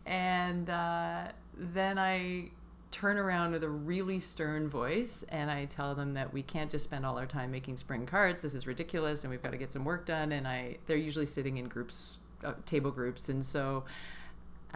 And 0.06 0.70
uh, 0.70 1.28
then 1.58 1.98
I 1.98 2.50
turn 2.92 3.18
around 3.18 3.54
with 3.54 3.64
a 3.64 3.70
really 3.70 4.20
stern 4.20 4.68
voice 4.68 5.24
and 5.30 5.50
I 5.50 5.66
tell 5.66 5.96
them 5.96 6.14
that 6.16 6.34
we 6.34 6.44
can't 6.44 6.70
just 6.70 6.84
spend 6.84 7.06
all 7.06 7.18
our 7.18 7.26
time 7.26 7.50
making 7.50 7.78
spring 7.78 8.06
cards. 8.06 8.42
This 8.42 8.56
is 8.56 8.68
ridiculous 8.68 9.24
and 9.24 9.32
we've 9.32 9.42
got 9.42 9.52
to 9.52 9.58
get 9.58 9.72
some 9.72 9.86
work 9.86 10.06
done. 10.06 10.34
And 10.34 10.46
I 10.46 10.80
they're 10.86 10.98
usually 10.98 11.28
sitting 11.28 11.56
in 11.56 11.70
groups, 11.70 12.20
uh, 12.44 12.56
table 12.66 12.92
groups. 12.92 13.30
And 13.30 13.46
so 13.46 13.86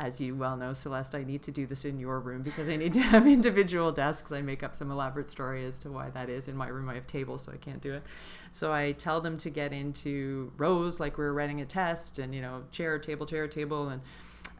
as 0.01 0.19
you 0.19 0.35
well 0.35 0.57
know, 0.57 0.73
Celeste, 0.73 1.13
I 1.13 1.23
need 1.23 1.43
to 1.43 1.51
do 1.51 1.67
this 1.67 1.85
in 1.85 1.99
your 1.99 2.19
room 2.19 2.41
because 2.41 2.67
I 2.67 2.75
need 2.75 2.91
to 2.93 3.01
have 3.01 3.27
individual 3.27 3.91
desks. 3.91 4.31
I 4.31 4.41
make 4.41 4.63
up 4.63 4.75
some 4.75 4.89
elaborate 4.89 5.29
story 5.29 5.63
as 5.63 5.79
to 5.81 5.91
why 5.91 6.09
that 6.09 6.27
is. 6.27 6.47
In 6.47 6.57
my 6.57 6.67
room, 6.69 6.89
I 6.89 6.95
have 6.95 7.05
tables, 7.05 7.43
so 7.43 7.51
I 7.51 7.57
can't 7.57 7.81
do 7.81 7.93
it. 7.93 8.03
So 8.51 8.73
I 8.73 8.93
tell 8.93 9.21
them 9.21 9.37
to 9.37 9.51
get 9.51 9.71
into 9.71 10.51
rows 10.57 10.99
like 10.99 11.19
we 11.19 11.25
are 11.25 11.33
writing 11.33 11.61
a 11.61 11.65
test, 11.65 12.17
and 12.17 12.33
you 12.33 12.41
know, 12.41 12.63
chair, 12.71 12.97
table, 12.97 13.27
chair, 13.27 13.47
table, 13.47 13.89
and 13.89 14.01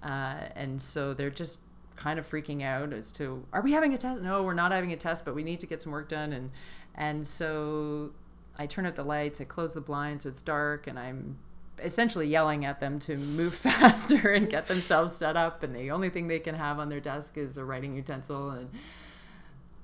uh, 0.04 0.49
and 0.56 0.80
so 0.80 1.15
they're 1.15 1.32
just 1.32 1.60
kind 1.95 2.19
of 2.19 2.30
freaking 2.30 2.62
out 2.62 2.93
as 2.93 3.12
to 3.13 3.43
are 3.51 3.62
we 3.62 3.71
having 3.71 3.95
a 3.95 3.97
test? 3.97 4.21
No, 4.21 4.43
we're 4.43 4.54
not 4.54 4.71
having 4.71 4.93
a 4.93 4.97
test, 4.97 5.25
but 5.25 5.34
we 5.34 5.43
need 5.43 5.60
to 5.62 5.65
get 5.65 5.82
some 5.82 5.91
work 5.91 6.08
done, 6.08 6.34
and 6.34 6.51
and 6.93 7.25
so 7.25 8.12
I 8.60 8.67
turn 8.67 8.86
out 8.86 8.93
the 8.95 9.04
lights, 9.04 9.41
I 9.41 9.45
close 9.45 9.73
the 9.73 9.82
blinds, 9.82 10.23
so 10.23 10.30
it's 10.30 10.43
dark, 10.43 10.86
and 10.86 10.99
I'm 10.99 11.38
essentially 11.84 12.28
yelling 12.28 12.65
at 12.65 12.80
them 12.80 13.00
to 13.00 13.17
move 13.17 13.54
faster 13.70 14.32
and 14.32 14.50
get 14.50 14.67
themselves 14.67 15.15
set 15.15 15.36
up 15.36 15.63
and 15.63 15.76
the 15.76 15.91
only 15.91 16.10
thing 16.10 16.28
they 16.28 16.39
can 16.39 16.56
have 16.56 16.80
on 16.80 16.89
their 16.89 17.00
desk 17.00 17.38
is 17.38 17.58
a 17.58 17.63
writing 17.63 17.96
utensil 17.96 18.52
and 18.52 18.70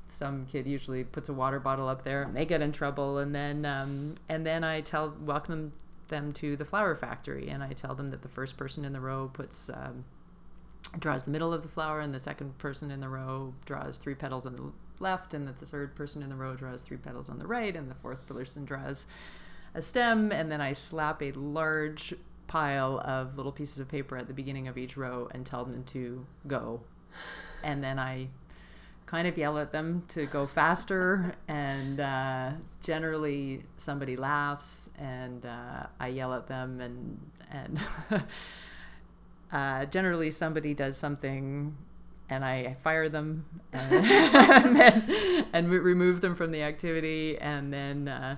some 0.07 0.45
kid 0.47 0.65
usually 0.65 1.03
puts 1.03 1.29
a 1.29 1.33
water 1.33 1.59
bottle 1.59 1.87
up 1.87 2.03
there 2.03 2.23
and 2.23 2.35
they 2.35 2.45
get 2.45 2.61
in 2.61 2.71
trouble 2.71 3.17
and 3.19 3.35
then 3.35 3.65
um, 3.65 4.15
and 4.29 4.45
then 4.45 4.63
i 4.63 4.81
tell 4.81 5.13
welcome 5.21 5.71
them 6.07 6.31
to 6.31 6.55
the 6.55 6.65
flower 6.65 6.95
factory 6.95 7.49
and 7.49 7.63
i 7.63 7.73
tell 7.73 7.93
them 7.93 8.09
that 8.09 8.21
the 8.21 8.27
first 8.27 8.57
person 8.57 8.83
in 8.85 8.93
the 8.93 8.99
row 8.99 9.29
puts 9.31 9.69
um, 9.69 10.05
draws 10.99 11.25
the 11.25 11.31
middle 11.31 11.53
of 11.53 11.61
the 11.61 11.67
flower 11.67 11.99
and 11.99 12.13
the 12.13 12.19
second 12.19 12.57
person 12.57 12.89
in 12.91 13.01
the 13.01 13.09
row 13.09 13.53
draws 13.65 13.97
three 13.97 14.15
petals 14.15 14.45
on 14.45 14.55
the 14.55 14.71
left 14.99 15.33
and 15.33 15.47
that 15.47 15.59
the 15.59 15.65
third 15.65 15.95
person 15.95 16.23
in 16.23 16.29
the 16.29 16.35
row 16.35 16.55
draws 16.55 16.81
three 16.81 16.97
petals 16.97 17.29
on 17.29 17.39
the 17.39 17.47
right 17.47 17.75
and 17.75 17.89
the 17.89 17.95
fourth 17.95 18.25
person 18.25 18.65
draws 18.65 19.05
a 19.77 19.81
stem, 19.81 20.31
and 20.31 20.51
then 20.51 20.59
I 20.59 20.73
slap 20.73 21.21
a 21.21 21.31
large 21.33 22.15
pile 22.47 22.99
of 23.05 23.37
little 23.37 23.51
pieces 23.51 23.79
of 23.79 23.87
paper 23.87 24.17
at 24.17 24.27
the 24.27 24.33
beginning 24.33 24.67
of 24.67 24.75
each 24.75 24.97
row 24.97 25.29
and 25.31 25.45
tell 25.45 25.65
them 25.65 25.83
to 25.85 26.25
go. 26.47 26.81
And 27.63 27.83
then 27.83 27.99
I 27.99 28.29
kind 29.05 29.27
of 29.27 29.37
yell 29.37 29.59
at 29.59 29.71
them 29.71 30.03
to 30.09 30.25
go 30.25 30.47
faster, 30.47 31.35
and 31.47 31.99
uh, 31.99 32.51
generally 32.81 33.65
somebody 33.77 34.15
laughs, 34.17 34.89
and 34.97 35.45
uh, 35.45 35.85
I 35.99 36.07
yell 36.07 36.33
at 36.33 36.47
them, 36.47 36.81
and 36.81 37.19
and 37.51 37.79
uh, 39.51 39.85
generally 39.85 40.31
somebody 40.31 40.73
does 40.73 40.97
something. 40.97 41.77
And 42.29 42.43
I 42.43 42.73
fire 42.73 43.07
them, 43.07 43.45
and, 43.71 43.93
and, 44.05 44.75
then, 44.75 45.45
and 45.53 45.69
remove 45.69 46.19
them 46.19 46.35
from 46.35 46.51
the 46.51 46.61
activity, 46.61 47.37
and 47.37 47.71
then 47.71 48.09
uh, 48.09 48.35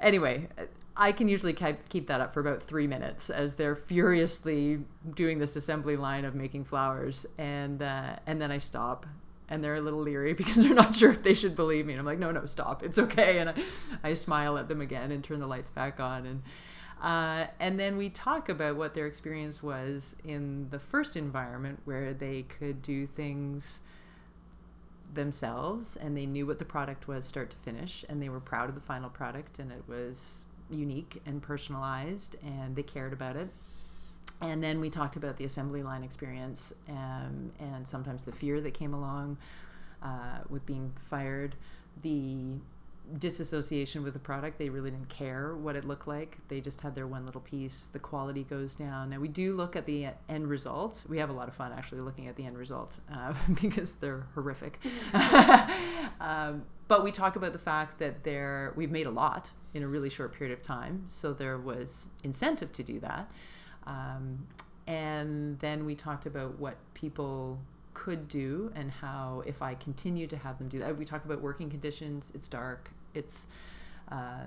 anyway, 0.00 0.48
I 0.96 1.12
can 1.12 1.28
usually 1.28 1.52
keep 1.52 2.06
that 2.06 2.20
up 2.20 2.32
for 2.32 2.40
about 2.40 2.62
three 2.62 2.86
minutes 2.86 3.28
as 3.28 3.56
they're 3.56 3.74
furiously 3.74 4.80
doing 5.14 5.38
this 5.38 5.54
assembly 5.54 5.96
line 5.96 6.24
of 6.24 6.34
making 6.34 6.64
flowers, 6.64 7.26
and 7.36 7.82
uh, 7.82 8.16
and 8.26 8.40
then 8.40 8.50
I 8.50 8.58
stop, 8.58 9.06
and 9.48 9.62
they're 9.62 9.76
a 9.76 9.80
little 9.80 10.00
leery 10.00 10.32
because 10.34 10.56
they're 10.56 10.74
not 10.74 10.94
sure 10.94 11.10
if 11.10 11.22
they 11.22 11.34
should 11.34 11.54
believe 11.54 11.86
me. 11.86 11.92
And 11.92 12.00
I'm 12.00 12.06
like, 12.06 12.18
no, 12.18 12.30
no, 12.30 12.46
stop, 12.46 12.82
it's 12.82 12.98
okay. 12.98 13.38
And 13.38 13.50
I, 13.50 13.54
I 14.02 14.14
smile 14.14 14.56
at 14.56 14.68
them 14.68 14.80
again 14.80 15.12
and 15.12 15.22
turn 15.22 15.40
the 15.40 15.46
lights 15.46 15.70
back 15.70 16.00
on, 16.00 16.24
and 16.24 16.42
uh, 17.02 17.48
and 17.60 17.78
then 17.78 17.98
we 17.98 18.08
talk 18.08 18.48
about 18.48 18.76
what 18.76 18.94
their 18.94 19.06
experience 19.06 19.62
was 19.62 20.16
in 20.24 20.68
the 20.70 20.78
first 20.78 21.14
environment 21.14 21.80
where 21.84 22.14
they 22.14 22.42
could 22.42 22.80
do 22.80 23.06
things 23.06 23.80
themselves 25.16 25.96
and 25.96 26.16
they 26.16 26.26
knew 26.26 26.46
what 26.46 26.58
the 26.58 26.64
product 26.64 27.08
was 27.08 27.24
start 27.24 27.50
to 27.50 27.56
finish 27.56 28.04
and 28.08 28.22
they 28.22 28.28
were 28.28 28.40
proud 28.40 28.68
of 28.68 28.74
the 28.74 28.80
final 28.80 29.10
product 29.10 29.58
and 29.58 29.72
it 29.72 29.82
was 29.88 30.44
unique 30.70 31.20
and 31.26 31.42
personalized 31.42 32.36
and 32.44 32.76
they 32.76 32.82
cared 32.82 33.12
about 33.12 33.36
it. 33.36 33.48
And 34.40 34.62
then 34.62 34.80
we 34.80 34.90
talked 34.90 35.16
about 35.16 35.38
the 35.38 35.44
assembly 35.44 35.82
line 35.82 36.04
experience 36.04 36.72
um, 36.88 37.52
and 37.58 37.86
sometimes 37.88 38.24
the 38.24 38.32
fear 38.32 38.60
that 38.60 38.74
came 38.74 38.92
along 38.92 39.38
uh, 40.02 40.40
with 40.48 40.66
being 40.66 40.92
fired. 40.98 41.56
The 42.02 42.58
disassociation 43.18 44.02
with 44.02 44.12
the 44.12 44.18
product. 44.18 44.58
They 44.58 44.68
really 44.68 44.90
didn't 44.90 45.08
care 45.08 45.54
what 45.54 45.76
it 45.76 45.84
looked 45.84 46.08
like. 46.08 46.38
They 46.48 46.60
just 46.60 46.80
had 46.80 46.94
their 46.94 47.06
one 47.06 47.24
little 47.24 47.40
piece. 47.40 47.88
The 47.92 47.98
quality 47.98 48.44
goes 48.44 48.74
down. 48.74 49.12
And 49.12 49.22
we 49.22 49.28
do 49.28 49.54
look 49.54 49.76
at 49.76 49.86
the 49.86 50.08
end 50.28 50.48
result. 50.48 51.04
We 51.08 51.18
have 51.18 51.30
a 51.30 51.32
lot 51.32 51.48
of 51.48 51.54
fun 51.54 51.72
actually 51.72 52.00
looking 52.00 52.26
at 52.28 52.36
the 52.36 52.44
end 52.44 52.58
result 52.58 53.00
uh, 53.12 53.34
because 53.60 53.94
they're 53.94 54.26
horrific. 54.34 54.80
um, 56.20 56.64
but 56.88 57.02
we 57.02 57.12
talk 57.12 57.36
about 57.36 57.52
the 57.52 57.58
fact 57.58 57.98
that 57.98 58.24
there 58.24 58.72
we've 58.76 58.90
made 58.90 59.06
a 59.06 59.10
lot 59.10 59.50
in 59.74 59.82
a 59.82 59.88
really 59.88 60.10
short 60.10 60.32
period 60.32 60.56
of 60.56 60.62
time. 60.62 61.06
So 61.08 61.32
there 61.32 61.58
was 61.58 62.08
incentive 62.22 62.72
to 62.72 62.82
do 62.82 63.00
that. 63.00 63.30
Um, 63.86 64.46
and 64.86 65.58
then 65.58 65.84
we 65.84 65.94
talked 65.94 66.26
about 66.26 66.58
what 66.58 66.76
people 66.94 67.58
could 67.94 68.28
do 68.28 68.70
and 68.74 68.90
how 68.90 69.42
if 69.46 69.62
I 69.62 69.74
continue 69.74 70.26
to 70.26 70.36
have 70.36 70.58
them 70.58 70.68
do 70.68 70.78
that. 70.80 70.96
We 70.96 71.04
talk 71.04 71.24
about 71.24 71.40
working 71.40 71.70
conditions. 71.70 72.30
It's 72.34 72.46
dark 72.46 72.90
it's 73.16 73.46
uh, 74.10 74.44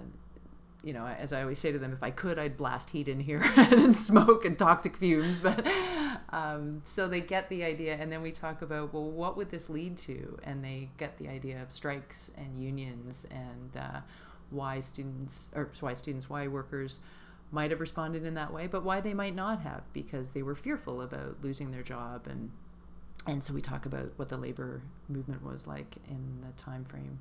you 0.84 0.93
know, 0.93 1.05
as 1.05 1.34
I 1.34 1.41
always 1.41 1.60
say 1.60 1.71
to 1.71 1.79
them, 1.79 1.91
if 1.91 2.03
I 2.03 2.10
could, 2.10 2.39
I'd 2.39 2.55
blast 2.55 2.91
heat 2.91 3.10
in 3.10 3.19
here 3.19 3.41
and 3.58 3.93
smoke 3.93 4.45
and 4.45 4.58
toxic 4.58 4.97
fumes. 4.97 5.39
But 5.43 5.67
um, 6.29 6.84
so 6.86 7.08
they 7.08 7.21
get 7.21 7.49
the 7.49 7.63
idea, 7.63 7.95
and 7.95 8.12
then 8.12 8.21
we 8.21 8.32
talk 8.32 8.62
about, 8.62 8.93
well, 8.93 9.10
what 9.10 9.36
would 9.36 9.51
this 9.51 9.69
lead 9.69 9.97
to? 9.99 10.38
And 10.43 10.63
they 10.63 10.89
get 10.97 11.17
the 11.17 11.27
idea 11.27 11.62
of 11.62 11.71
strikes 11.71 12.32
and 12.38 12.62
unions 12.62 13.25
and 13.32 13.75
uh, 13.75 13.99
why 14.51 14.79
students, 14.79 15.47
or 15.53 15.69
why 15.79 15.93
students, 15.93 16.29
why 16.29 16.47
workers 16.47 16.99
might 17.51 17.71
have 17.71 17.79
responded 17.79 18.25
in 18.25 18.36
that 18.36 18.53
way, 18.53 18.67
but 18.67 18.84
why 18.84 19.01
they 19.01 19.13
might 19.13 19.36
not 19.36 19.62
have 19.62 19.82
because 19.91 20.32
they 20.32 20.43
were 20.43 20.55
fearful 20.55 21.01
about 21.01 21.38
losing 21.41 21.71
their 21.71 21.84
job 21.84 22.27
and 22.27 22.51
and 23.27 23.43
so 23.43 23.53
we 23.53 23.62
talk 23.62 23.86
about 23.86 24.12
what 24.15 24.29
the 24.29 24.38
labor 24.38 24.82
movement 25.10 25.43
was 25.43 25.67
like 25.67 25.97
in 26.10 26.41
the 26.41 26.53
time 26.62 26.86
frame. 26.86 27.19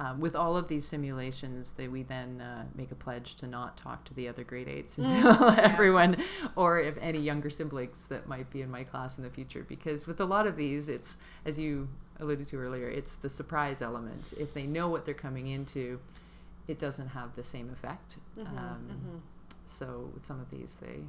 Um, 0.00 0.20
with 0.20 0.36
all 0.36 0.56
of 0.56 0.68
these 0.68 0.86
simulations, 0.86 1.72
that 1.76 1.90
we 1.90 2.04
then 2.04 2.40
uh, 2.40 2.66
make 2.76 2.92
a 2.92 2.94
pledge 2.94 3.34
to 3.36 3.48
not 3.48 3.76
talk 3.76 4.04
to 4.04 4.14
the 4.14 4.28
other 4.28 4.44
grade 4.44 4.68
eights 4.68 4.96
mm. 4.96 5.04
until 5.04 5.50
yeah. 5.52 5.60
everyone, 5.60 6.16
or 6.54 6.78
if 6.78 6.96
any 6.98 7.18
younger 7.18 7.50
siblings 7.50 8.04
that 8.04 8.28
might 8.28 8.48
be 8.48 8.62
in 8.62 8.70
my 8.70 8.84
class 8.84 9.18
in 9.18 9.24
the 9.24 9.30
future. 9.30 9.64
Because 9.68 10.06
with 10.06 10.20
a 10.20 10.24
lot 10.24 10.46
of 10.46 10.56
these, 10.56 10.88
it's 10.88 11.16
as 11.44 11.58
you 11.58 11.88
alluded 12.20 12.46
to 12.48 12.56
earlier, 12.56 12.88
it's 12.88 13.16
the 13.16 13.28
surprise 13.28 13.82
element. 13.82 14.32
If 14.38 14.54
they 14.54 14.66
know 14.66 14.88
what 14.88 15.04
they're 15.04 15.14
coming 15.14 15.48
into, 15.48 15.98
it 16.68 16.78
doesn't 16.78 17.08
have 17.08 17.34
the 17.34 17.42
same 17.42 17.70
effect. 17.70 18.18
Mm-hmm, 18.38 18.56
um, 18.56 18.86
mm-hmm. 18.88 19.16
So 19.64 20.10
with 20.14 20.24
some 20.24 20.40
of 20.40 20.50
these, 20.50 20.76
they 20.80 21.00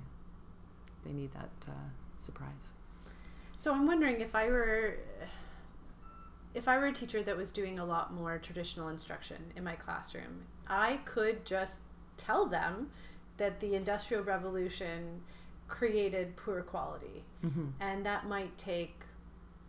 they 1.06 1.14
need 1.14 1.32
that 1.34 1.52
uh, 1.68 1.90
surprise. 2.18 2.74
So 3.56 3.74
I'm 3.74 3.86
wondering 3.86 4.22
if 4.22 4.36
I 4.36 4.50
were 4.50 4.98
if 6.54 6.68
I 6.68 6.78
were 6.78 6.88
a 6.88 6.94
teacher 6.94 7.22
that 7.24 7.38
was 7.38 7.52
doing 7.52 7.80
a 7.80 7.86
lot 7.86 8.14
more 8.14 8.38
traditional 8.40 8.90
instruction 8.90 9.38
in 9.56 9.64
my 9.64 9.76
classroom, 9.76 10.44
I 10.68 11.00
could 11.06 11.46
just 11.46 11.82
tell 12.18 12.46
them 12.46 12.90
that 13.38 13.60
the 13.60 13.76
Industrial 13.76 14.24
Revolution 14.24 15.22
created 15.68 16.36
poor 16.36 16.62
quality. 16.62 17.24
Mm-hmm. 17.46 17.68
And 17.80 18.06
that 18.06 18.28
might 18.28 18.58
take 18.58 18.96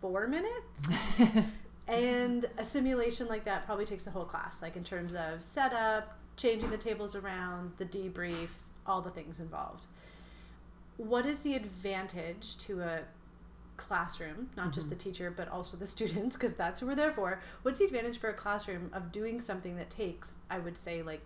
four 0.00 0.26
minutes. 0.26 0.88
and 1.88 2.46
a 2.58 2.64
simulation 2.64 3.28
like 3.28 3.44
that 3.44 3.66
probably 3.66 3.84
takes 3.84 4.04
the 4.04 4.10
whole 4.10 4.24
class, 4.24 4.62
like 4.62 4.76
in 4.76 4.84
terms 4.84 5.14
of 5.14 5.44
setup, 5.44 6.16
changing 6.36 6.70
the 6.70 6.78
tables 6.78 7.14
around, 7.14 7.72
the 7.76 7.84
debrief, 7.84 8.48
all 8.86 9.02
the 9.02 9.10
things 9.10 9.38
involved. 9.38 9.84
What 10.96 11.26
is 11.26 11.40
the 11.40 11.54
advantage 11.54 12.56
to 12.58 12.80
a 12.80 13.00
classroom, 13.80 14.50
not 14.56 14.66
mm-hmm. 14.66 14.74
just 14.74 14.90
the 14.90 14.96
teacher, 14.96 15.32
but 15.34 15.48
also 15.48 15.76
the 15.76 15.86
students, 15.96 16.36
because 16.36 16.54
that's 16.54 16.80
who 16.80 16.86
we're 16.86 16.94
there 16.94 17.12
for. 17.12 17.40
What's 17.62 17.78
the 17.78 17.84
advantage 17.86 18.18
for 18.18 18.30
a 18.30 18.34
classroom 18.34 18.90
of 18.92 19.12
doing 19.12 19.40
something 19.40 19.76
that 19.76 19.90
takes, 19.90 20.36
I 20.50 20.58
would 20.58 20.76
say, 20.76 21.02
like 21.02 21.22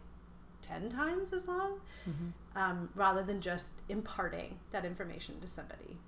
10 0.63 0.89
times 0.89 1.33
as 1.33 1.47
long, 1.47 1.81
mm-hmm. 2.09 2.59
um, 2.59 2.89
rather 2.95 3.23
than 3.23 3.41
just 3.41 3.73
imparting 3.89 4.59
that 4.73 4.85
information 4.85 5.41
to 5.41 5.49
somebody? 5.49 5.99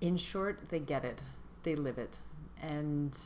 In 0.00 0.16
short, 0.16 0.68
they 0.68 0.78
get 0.78 1.04
it, 1.04 1.20
they 1.62 1.74
live 1.74 1.98
it. 1.98 2.18
And 2.60 3.16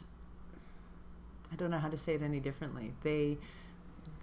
I 1.52 1.56
don't 1.56 1.70
know 1.70 1.78
how 1.78 1.88
to 1.88 1.98
say 1.98 2.14
it 2.14 2.22
any 2.22 2.40
differently. 2.40 2.92
They 3.02 3.38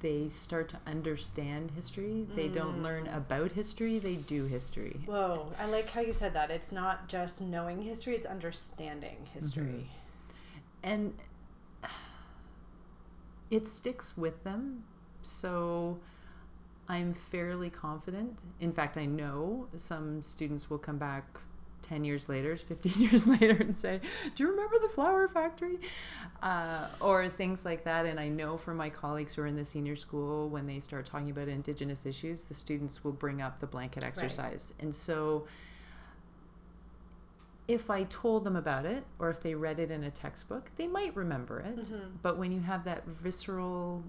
they 0.02 0.30
start 0.30 0.70
to 0.70 0.78
understand 0.88 1.72
history. 1.72 2.26
They 2.36 2.48
mm. 2.48 2.54
don't 2.54 2.84
learn 2.84 3.08
about 3.08 3.52
history, 3.52 4.00
they 4.00 4.16
do 4.16 4.46
history. 4.46 5.02
Whoa, 5.06 5.52
I 5.60 5.66
like 5.66 5.90
how 5.90 6.02
you 6.02 6.14
said 6.14 6.34
that. 6.34 6.52
It's 6.52 6.72
not 6.72 7.08
just 7.08 7.42
knowing 7.42 7.82
history, 7.82 8.16
it's 8.16 8.26
understanding 8.26 9.28
history. 9.34 9.64
Mm-hmm. 9.64 10.84
And 10.84 11.14
it 13.52 13.68
sticks 13.68 14.16
with 14.16 14.44
them. 14.44 14.84
So 15.22 16.00
I'm 16.88 17.14
fairly 17.14 17.70
confident. 17.70 18.40
In 18.60 18.72
fact, 18.72 18.98
I 18.98 19.06
know 19.06 19.68
some 19.76 20.22
students 20.22 20.70
will 20.70 20.78
come 20.78 20.98
back 20.98 21.40
10 21.82 22.04
years 22.06 22.30
later, 22.30 22.56
15 22.58 23.02
years 23.02 23.28
later, 23.28 23.58
and 23.60 23.78
say, 23.78 24.00
Do 24.36 24.44
you 24.44 24.50
remember 24.50 24.80
the 24.80 24.90
flower 24.90 25.28
factory? 25.28 25.80
Uh, 26.42 26.88
or 27.02 27.28
things 27.28 27.66
like 27.66 27.84
that. 27.84 28.06
And 28.06 28.20
I 28.20 28.30
know 28.30 28.58
from 28.58 28.78
my 28.78 28.90
colleagues 28.90 29.36
who 29.36 29.42
are 29.42 29.48
in 29.48 29.56
the 29.56 29.66
senior 29.66 29.96
school, 29.96 30.50
when 30.50 30.68
they 30.68 30.80
start 30.80 31.06
talking 31.06 31.30
about 31.30 31.48
Indigenous 31.48 32.06
issues, 32.06 32.46
the 32.46 32.54
students 32.54 33.04
will 33.04 33.12
bring 33.12 33.42
up 33.42 33.60
the 33.60 33.68
blanket 33.68 34.04
exercise. 34.04 34.74
Right. 34.76 34.86
And 34.86 34.96
so 34.96 35.46
if 37.70 37.92
I 37.92 38.04
told 38.04 38.46
them 38.46 38.56
about 38.56 38.86
it 38.86 39.04
or 39.20 39.30
if 39.30 39.42
they 39.42 39.54
read 39.54 39.80
it 39.80 39.92
in 39.92 40.04
a 40.04 40.10
textbook, 40.10 40.72
they 40.76 40.88
might 40.88 41.16
remember 41.16 41.60
it. 41.60 41.78
Mm-hmm. 41.78 42.16
But 42.24 42.38
when 42.38 42.52
you 42.52 42.62
have 42.62 42.84
that 42.86 43.06
visceral, 43.06 44.04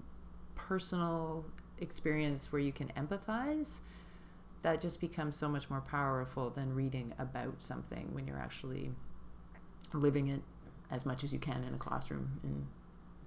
personal 0.55 1.45
experience 1.79 2.51
where 2.51 2.59
you 2.61 2.71
can 2.71 2.91
empathize, 2.97 3.79
that 4.61 4.79
just 4.81 4.99
becomes 5.01 5.35
so 5.35 5.49
much 5.49 5.69
more 5.69 5.81
powerful 5.81 6.49
than 6.49 6.73
reading 6.75 7.13
about 7.17 7.61
something 7.61 8.09
when 8.13 8.27
you're 8.27 8.39
actually 8.39 8.91
living 9.93 10.27
it 10.27 10.41
as 10.89 11.05
much 11.05 11.23
as 11.23 11.33
you 11.33 11.39
can 11.39 11.63
in 11.63 11.73
a 11.73 11.77
classroom 11.77 12.39
in 12.43 12.67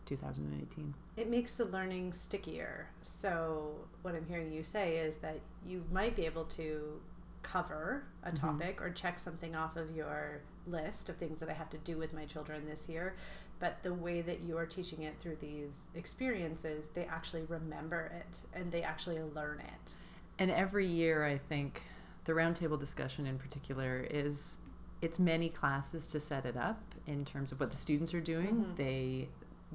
2018. 0.06 0.94
It 1.16 1.30
makes 1.30 1.54
the 1.54 1.64
learning 1.66 2.12
stickier. 2.12 2.88
So, 3.02 3.74
what 4.02 4.14
I'm 4.14 4.26
hearing 4.26 4.52
you 4.52 4.62
say 4.62 4.98
is 4.98 5.18
that 5.18 5.40
you 5.66 5.84
might 5.90 6.14
be 6.14 6.26
able 6.26 6.44
to 6.46 7.00
cover 7.42 8.04
a 8.22 8.30
Mhm. 8.30 8.36
topic 8.36 8.80
or 8.80 8.90
check 8.90 9.18
something 9.18 9.54
off 9.54 9.76
of 9.76 9.94
your 9.94 10.40
list 10.66 11.08
of 11.08 11.16
things 11.16 11.40
that 11.40 11.48
I 11.48 11.52
have 11.52 11.70
to 11.70 11.78
do 11.78 11.98
with 11.98 12.12
my 12.12 12.24
children 12.26 12.64
this 12.66 12.88
year. 12.88 13.16
But 13.60 13.82
the 13.82 13.94
way 13.94 14.20
that 14.22 14.42
you're 14.42 14.66
teaching 14.66 15.02
it 15.02 15.18
through 15.20 15.36
these 15.36 15.88
experiences, 15.94 16.88
they 16.90 17.04
actually 17.04 17.42
remember 17.42 18.06
it 18.06 18.40
and 18.52 18.72
they 18.72 18.82
actually 18.82 19.20
learn 19.20 19.60
it. 19.60 19.94
And 20.38 20.50
every 20.50 20.86
year, 20.86 21.24
I 21.24 21.38
think 21.38 21.82
the 22.24 22.32
roundtable 22.32 22.78
discussion 22.78 23.26
in 23.26 23.38
particular 23.38 24.06
is 24.10 24.56
it's 25.00 25.18
many 25.18 25.48
classes 25.48 26.06
to 26.08 26.20
set 26.20 26.46
it 26.46 26.56
up 26.56 26.80
in 27.06 27.24
terms 27.24 27.52
of 27.52 27.60
what 27.60 27.70
the 27.70 27.76
students 27.76 28.14
are 28.14 28.20
doing. 28.20 28.64
Mhm. 28.64 28.76
They 28.76 29.28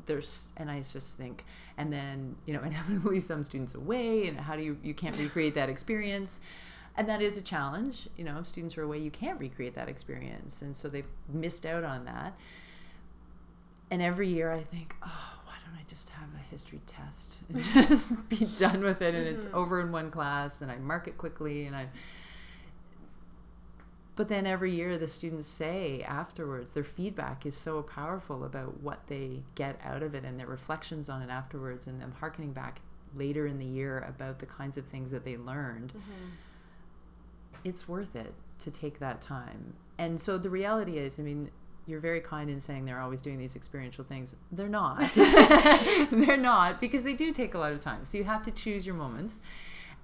there's 0.06 0.48
and 0.56 0.72
I 0.72 0.82
just 0.82 1.18
think 1.18 1.44
and 1.78 1.92
then 1.92 2.36
you 2.46 2.54
know 2.54 2.62
inevitably 2.64 3.20
some 3.20 3.44
students 3.44 3.76
away 3.76 4.28
and 4.28 4.40
how 4.40 4.56
do 4.56 4.62
you 4.62 4.78
you 4.82 4.94
can't 4.94 5.18
recreate 5.18 5.56
that 5.56 5.68
experience 5.68 6.40
and 6.96 7.08
that 7.10 7.22
is 7.22 7.36
a 7.38 7.42
challenge 7.42 8.08
you 8.16 8.24
know 8.24 8.38
if 8.40 8.48
students 8.48 8.78
are 8.78 8.84
away 8.84 8.98
you 8.98 9.12
can't 9.12 9.38
recreate 9.40 9.76
that 9.76 9.90
experience 9.90 10.62
and 10.62 10.78
so 10.78 10.88
they've 10.88 11.10
missed 11.28 11.66
out 11.66 11.84
on 11.84 12.06
that 12.06 12.38
and 13.92 14.02
every 14.02 14.30
year 14.30 14.52
I 14.54 14.64
think 14.64 14.96
oh 15.04 15.39
don't 15.70 15.80
I 15.80 15.84
just 15.88 16.10
have 16.12 16.30
a 16.36 16.44
history 16.52 16.82
test 16.86 17.40
and 17.54 17.64
just 17.64 18.12
be 18.30 18.46
done 18.58 18.82
with 18.82 19.02
it 19.02 19.14
and 19.16 19.28
it's 19.28 19.46
Mhm. 19.46 19.54
over 19.54 19.80
in 19.82 19.92
one 19.92 20.12
class 20.12 20.62
and 20.62 20.72
I 20.72 20.78
mark 20.78 21.08
it 21.08 21.18
quickly 21.18 21.66
and 21.66 21.76
I 21.76 21.88
but 24.16 24.28
then 24.28 24.46
every 24.46 24.72
year 24.76 24.98
the 24.98 25.08
students 25.08 25.48
say 25.48 26.02
afterwards 26.04 26.72
their 26.72 26.84
feedback 26.84 27.46
is 27.46 27.56
so 27.56 27.82
powerful 27.82 28.44
about 28.44 28.82
what 28.82 29.08
they 29.08 29.44
get 29.56 29.80
out 29.84 30.04
of 30.04 30.14
it 30.14 30.26
and 30.26 30.38
their 30.40 30.48
reflections 30.48 31.08
on 31.10 31.22
it 31.22 31.30
afterwards 31.30 31.88
and 31.88 32.02
them 32.02 32.14
harkening 32.20 32.52
back 32.52 32.82
later 33.16 33.48
in 33.48 33.58
the 33.60 33.66
year 33.66 34.00
about 34.08 34.40
the 34.40 34.46
kinds 34.46 34.78
of 34.78 34.86
things 34.86 35.10
that 35.12 35.24
they 35.24 35.38
learned. 35.38 35.94
It's 37.64 37.88
worth 37.88 38.16
it 38.16 38.34
to 38.60 38.70
take 38.70 39.00
that 39.00 39.22
time. 39.22 39.74
And 39.98 40.20
so 40.20 40.38
the 40.38 40.50
reality 40.50 40.98
is 40.98 41.18
i 41.18 41.22
mean 41.22 41.50
you're 41.90 42.00
very 42.00 42.22
kind 42.22 42.50
in 42.50 42.60
saying 42.60 42.86
they're 42.86 43.00
always 43.02 43.22
doing 43.22 43.38
these 43.38 43.56
experiential 43.56 44.04
things 44.04 44.36
they're 44.52 44.70
not 44.70 45.00
they're 45.14 46.38
not 46.38 46.80
because 46.80 47.04
they 47.04 47.14
do 47.14 47.34
take 47.34 47.54
a 47.54 47.58
lot 47.58 47.72
of 47.72 47.80
time 47.80 48.06
so 48.06 48.18
you 48.18 48.24
have 48.24 48.44
to 48.44 48.52
choose 48.52 48.86
your 48.86 48.96
moments 48.96 49.40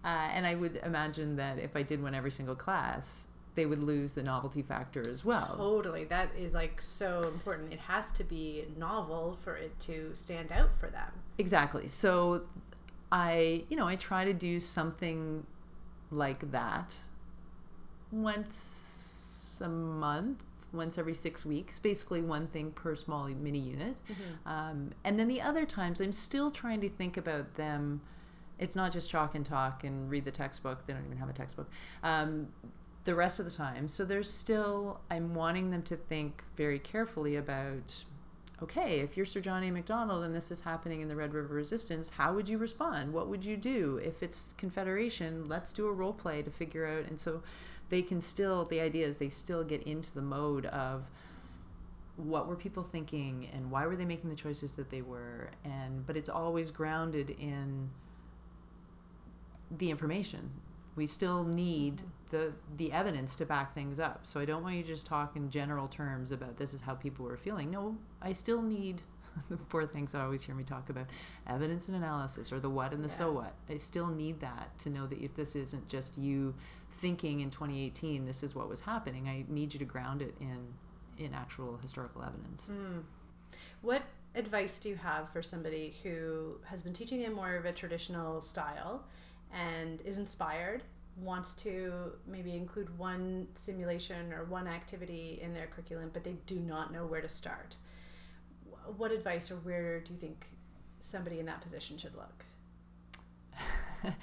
uh, 0.04 0.08
and 0.34 0.46
i 0.48 0.56
would 0.56 0.78
imagine 0.84 1.36
that 1.36 1.60
if 1.60 1.76
i 1.76 1.82
did 1.82 2.02
one 2.02 2.16
every 2.16 2.32
single 2.32 2.56
class 2.56 3.28
they 3.56 3.66
would 3.66 3.82
lose 3.82 4.14
the 4.14 4.24
novelty 4.24 4.62
factor 4.62 5.08
as 5.10 5.24
well 5.24 5.56
Totally. 5.58 6.04
That 6.04 6.30
is 6.38 6.54
like 6.54 6.82
so 6.82 7.24
important. 7.34 7.72
It 7.72 7.80
has 7.80 8.12
to 8.14 8.24
be 8.26 8.66
novel 8.78 9.38
for 9.44 9.56
it 9.56 9.80
to 9.82 10.12
stand 10.14 10.52
out 10.52 10.78
for 10.78 10.90
them. 10.90 11.10
Exactly. 11.38 11.88
So 11.88 12.44
I, 13.12 13.64
you 13.70 13.78
know, 13.78 13.88
I 13.88 13.96
try 13.96 14.26
to 14.26 14.34
do 14.34 14.60
something 14.60 15.46
like 16.12 16.52
that 16.52 16.96
once 18.12 19.58
a 19.62 19.70
month, 19.70 20.44
once 20.76 20.98
every 20.98 21.14
six 21.14 21.46
weeks, 21.46 21.80
basically 21.80 22.22
one 22.22 22.48
thing 22.48 22.72
per 22.72 22.96
small 22.96 23.28
mini 23.28 23.60
unit. 23.60 24.02
Um, 24.46 24.92
and 25.04 25.20
then 25.20 25.28
the 25.28 25.42
other 25.42 25.66
times, 25.66 26.02
I'm 26.02 26.12
still 26.12 26.52
trying 26.52 26.82
to 26.82 26.90
think 26.90 27.18
about 27.18 27.56
them. 27.56 28.02
It's 28.60 28.76
not 28.76 28.92
just 28.92 29.10
chalk 29.10 29.36
and 29.36 29.46
talk 29.46 29.84
and 29.84 30.10
read 30.10 30.26
the 30.26 30.32
textbook. 30.32 30.86
They 30.86 30.94
don't 30.94 31.06
even 31.06 31.18
have 31.18 31.30
a 31.30 31.34
textbook. 31.34 31.70
Um, 32.04 32.48
the 33.04 33.16
rest 33.16 33.40
of 33.40 33.46
the 33.46 33.52
time. 33.52 33.88
So 33.88 34.04
there's 34.04 34.32
still, 34.32 35.00
I'm 35.12 35.36
wanting 35.36 35.72
them 35.72 35.84
to 35.84 35.96
think 35.96 36.44
very 36.56 36.80
carefully 36.80 37.36
about 37.36 38.04
okay, 38.62 39.00
if 39.00 39.18
you're 39.18 39.26
Sir 39.26 39.42
John 39.42 39.64
A. 39.64 39.72
Macdonald 39.72 40.24
and 40.24 40.34
this 40.34 40.52
is 40.52 40.62
happening 40.62 41.02
in 41.02 41.08
the 41.08 41.16
Red 41.16 41.34
River 41.34 41.54
Resistance, 41.54 42.12
how 42.12 42.34
would 42.34 42.48
you 42.48 42.58
respond? 42.58 43.14
What 43.14 43.28
would 43.28 43.44
you 43.44 43.58
do? 43.58 44.00
If 44.04 44.24
it's 44.24 44.54
Confederation, 44.58 45.48
let's 45.48 45.74
do 45.74 45.88
a 45.88 45.92
role 45.92 46.14
play 46.14 46.42
to 46.42 46.50
figure 46.50 46.88
out. 46.88 47.06
And 47.06 47.20
so 47.20 47.44
they 47.90 48.02
can 48.02 48.22
still, 48.22 48.66
the 48.66 48.80
idea 48.80 49.08
is 49.08 49.18
they 49.18 49.30
still 49.30 49.64
get 49.64 49.84
into 49.84 50.14
the 50.14 50.22
mode 50.22 50.66
of 50.68 51.10
what 52.18 52.48
were 52.48 52.56
people 52.56 52.84
thinking 52.84 53.50
and 53.54 53.70
why 53.70 53.86
were 53.86 53.96
they 53.96 54.06
making 54.06 54.30
the 54.30 54.36
choices 54.36 54.76
that 54.76 54.90
they 54.90 55.02
were. 55.02 55.50
And, 55.64 56.06
but 56.06 56.16
it's 56.16 56.30
always 56.30 56.72
grounded 56.72 57.30
in 57.30 57.90
the 59.72 59.90
information. 59.90 60.52
We 60.96 61.06
still 61.08 61.44
need 61.44 61.98
mm-hmm. 61.98 62.08
the 62.32 62.54
the 62.78 62.92
evidence 62.92 63.36
to 63.38 63.46
back 63.46 63.74
things 63.74 64.00
up. 64.00 64.26
So 64.26 64.40
I 64.40 64.46
don't 64.46 64.64
want 64.64 64.76
you 64.76 64.84
to 64.84 64.88
just 64.88 65.06
talk 65.06 65.36
in 65.36 65.50
general 65.50 65.88
terms 65.88 66.32
about 66.32 66.58
this 66.58 66.74
is 66.74 66.82
how 66.82 66.94
people 66.94 67.26
were 67.26 67.38
feeling. 67.38 67.70
No, 67.70 67.98
I 68.22 68.34
still 68.34 68.62
need 68.62 69.02
the 69.50 69.58
four 69.68 69.86
things 69.86 70.16
I 70.16 70.24
always 70.24 70.44
hear 70.44 70.56
me 70.56 70.64
talk 70.64 70.90
about 70.90 71.08
evidence 71.48 71.88
and 71.88 71.96
analysis 71.96 72.52
or 72.52 72.60
the 72.60 72.70
what 72.70 72.94
and 72.94 73.04
the 73.04 73.10
so 73.10 73.32
what. 73.32 73.56
I 73.70 73.78
still 73.78 74.08
need 74.08 74.40
that 74.40 74.78
to 74.80 74.90
know 74.90 75.06
that 75.08 75.20
if 75.20 75.36
this 75.36 75.56
isn't 75.56 75.90
just 75.90 76.18
you 76.18 76.54
thinking 76.96 77.42
in 77.42 77.50
2018 77.50 78.26
this 78.26 78.44
is 78.44 78.56
what 78.56 78.70
was 78.70 78.82
happening. 78.82 79.28
I 79.28 79.46
need 79.48 79.74
you 79.74 79.80
to 79.80 79.86
ground 79.86 80.22
it 80.22 80.36
in 80.40 80.74
in 81.18 81.34
actual 81.34 81.78
historical 81.82 82.24
evidence. 82.24 82.68
Mm. 82.70 83.04
What 83.82 84.04
advice 84.36 84.80
do 84.80 84.90
you 84.90 84.96
have 84.96 85.30
for 85.30 85.42
somebody 85.42 85.96
who 86.04 86.58
has 86.66 86.82
been 86.82 86.94
teaching 86.94 87.22
in 87.22 87.34
more 87.34 87.56
of 87.56 87.66
a 87.66 87.72
traditional 87.72 88.42
style 88.42 89.04
and 89.54 90.02
is 90.02 90.18
inspired, 90.18 90.84
wants 91.18 91.54
to 91.54 92.12
maybe 92.28 92.54
include 92.56 92.98
one 92.98 93.48
simulation 93.56 94.34
or 94.34 94.44
one 94.46 94.68
activity 94.68 95.40
in 95.42 95.54
their 95.54 95.68
curriculum, 95.68 96.10
but 96.12 96.24
they 96.24 96.36
do 96.48 96.60
not 96.60 96.92
know 96.92 97.06
where 97.06 97.22
to 97.22 97.30
start? 97.30 97.76
What 98.98 99.12
advice 99.12 99.52
or 99.52 99.56
where 99.58 100.02
do 100.02 100.14
you 100.14 100.20
think 100.20 100.48
somebody 101.00 101.40
in 101.40 101.46
that 101.46 101.62
position 101.62 101.98
should 101.98 102.16
look? 102.16 102.44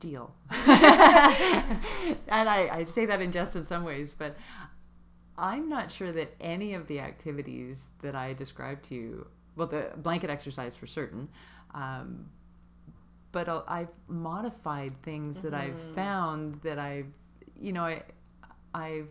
steal. 0.00 0.34
and 0.50 2.48
I, 2.48 2.68
I 2.70 2.84
say 2.84 3.06
that 3.06 3.20
in 3.22 3.32
jest 3.32 3.56
in 3.56 3.64
some 3.64 3.82
ways, 3.84 4.14
but 4.16 4.36
I'm 5.38 5.68
not 5.68 5.90
sure 5.90 6.12
that 6.12 6.34
any 6.40 6.74
of 6.74 6.86
the 6.86 7.00
activities 7.00 7.88
that 8.02 8.14
I 8.14 8.34
described 8.34 8.84
to 8.84 8.94
you, 8.94 9.26
well, 9.56 9.66
the 9.66 9.90
blanket 9.96 10.28
exercise 10.30 10.76
for 10.76 10.86
certain, 10.86 11.28
um, 11.74 12.26
but 13.32 13.48
I'll- 13.48 13.64
I've 13.66 13.88
modified 14.08 15.02
things 15.02 15.40
that 15.42 15.54
I've 15.54 15.74
Mhm. 15.78 15.94
found 15.94 16.54
that 16.62 16.78
I've, 16.78 17.10
you 17.58 17.72
know, 17.72 17.84
I, 17.84 18.02
I've 18.74 19.08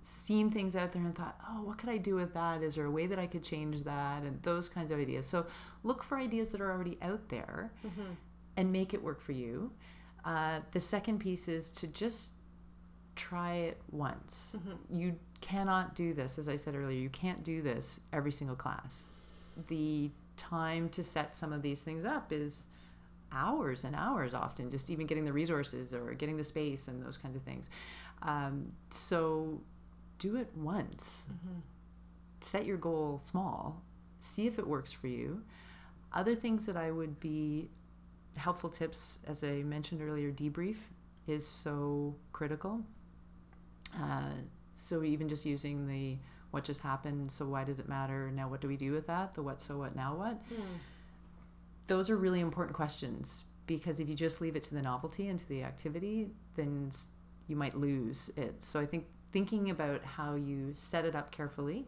seen 0.00 0.50
things 0.50 0.76
out 0.76 0.92
there 0.92 1.02
and 1.02 1.14
thought, 1.14 1.38
oh, 1.48 1.62
what 1.62 1.78
could 1.78 1.88
I 1.88 1.96
do 1.98 2.14
with 2.14 2.34
that? 2.34 2.62
Is 2.62 2.74
there 2.74 2.84
a 2.84 2.90
way 2.90 3.06
that 3.06 3.18
I 3.18 3.26
could 3.26 3.42
change 3.42 3.82
that? 3.84 4.22
And 4.24 4.42
those 4.42 4.68
kinds 4.68 4.90
of 4.90 4.98
ideas. 4.98 5.26
So 5.26 5.46
look 5.84 6.02
for 6.02 6.18
ideas 6.18 6.52
that 6.52 6.60
are 6.60 6.70
already 6.70 6.98
out 7.00 7.28
there 7.30 7.72
and 8.56 8.70
make 8.72 8.92
it 8.94 9.02
work 9.02 9.20
for 9.20 9.32
you. 9.32 9.72
Uh, 10.24 10.60
the 10.72 10.80
second 10.80 11.18
piece 11.18 11.48
is 11.48 11.72
to 11.72 11.86
just 11.86 12.34
try 13.16 13.54
it 13.54 13.80
once. 13.90 14.56
You 14.90 15.16
cannot 15.40 15.94
do 15.94 16.14
this, 16.14 16.38
as 16.38 16.48
I 16.48 16.56
said 16.56 16.74
earlier, 16.74 16.98
you 16.98 17.08
can't 17.08 17.42
do 17.42 17.62
this 17.62 18.00
every 18.12 18.32
single 18.32 18.56
class. 18.56 19.08
The 19.68 20.10
time 20.36 20.88
to 20.90 21.02
set 21.02 21.34
some 21.34 21.52
of 21.52 21.62
these 21.62 21.82
things 21.82 22.04
up 22.04 22.32
is 22.32 22.66
hours 23.32 23.84
and 23.84 23.94
hours 23.94 24.34
often, 24.34 24.70
just 24.70 24.88
even 24.90 25.06
getting 25.06 25.24
the 25.24 25.32
resources 25.32 25.92
or 25.92 26.14
getting 26.14 26.36
the 26.36 26.44
space 26.44 26.88
and 26.88 27.04
those 27.04 27.16
kinds 27.16 27.36
of 27.36 27.42
things. 27.42 27.68
Um, 28.22 28.72
so 28.90 29.60
do 30.18 30.36
it 30.36 30.48
once. 30.56 31.22
Set 32.40 32.66
your 32.66 32.76
goal 32.76 33.20
small, 33.22 33.82
see 34.20 34.46
if 34.46 34.58
it 34.58 34.66
works 34.66 34.92
for 34.92 35.08
you. 35.08 35.42
Other 36.12 36.34
things 36.34 36.66
that 36.66 36.76
I 36.76 36.90
would 36.90 37.20
be 37.20 37.68
helpful 38.38 38.70
tips, 38.70 39.18
as 39.26 39.44
I 39.44 39.62
mentioned 39.62 40.02
earlier, 40.02 40.30
debrief 40.32 40.76
is 41.26 41.46
so 41.46 42.14
critical. 42.32 42.80
Uh, 43.98 44.32
so 44.76 45.02
even 45.02 45.28
just 45.28 45.44
using 45.44 45.86
the 45.86 46.16
what 46.50 46.64
just 46.64 46.80
happened, 46.80 47.30
so 47.30 47.44
why 47.46 47.64
does 47.64 47.78
it 47.78 47.88
matter? 47.88 48.30
Now 48.30 48.48
what 48.48 48.60
do 48.60 48.68
we 48.68 48.76
do 48.76 48.92
with 48.92 49.06
that? 49.08 49.34
The 49.34 49.42
what, 49.42 49.60
so 49.60 49.76
what, 49.78 49.94
now 49.94 50.14
what? 50.14 50.40
Those 51.86 52.08
are 52.10 52.16
really 52.16 52.40
important 52.40 52.74
questions 52.74 53.44
because 53.66 54.00
if 54.00 54.08
you 54.08 54.14
just 54.14 54.40
leave 54.40 54.56
it 54.56 54.62
to 54.64 54.74
the 54.74 54.82
novelty 54.82 55.28
and 55.28 55.38
to 55.38 55.48
the 55.48 55.62
activity, 55.62 56.28
then 56.54 56.90
you 57.48 57.56
might 57.56 57.74
lose 57.74 58.30
it. 58.36 58.62
So 58.64 58.80
I 58.80 58.86
think 58.86 59.06
thinking 59.30 59.70
about 59.70 60.02
how 60.04 60.34
you 60.36 60.72
set 60.72 61.04
it 61.04 61.14
up 61.14 61.30
carefully 61.30 61.86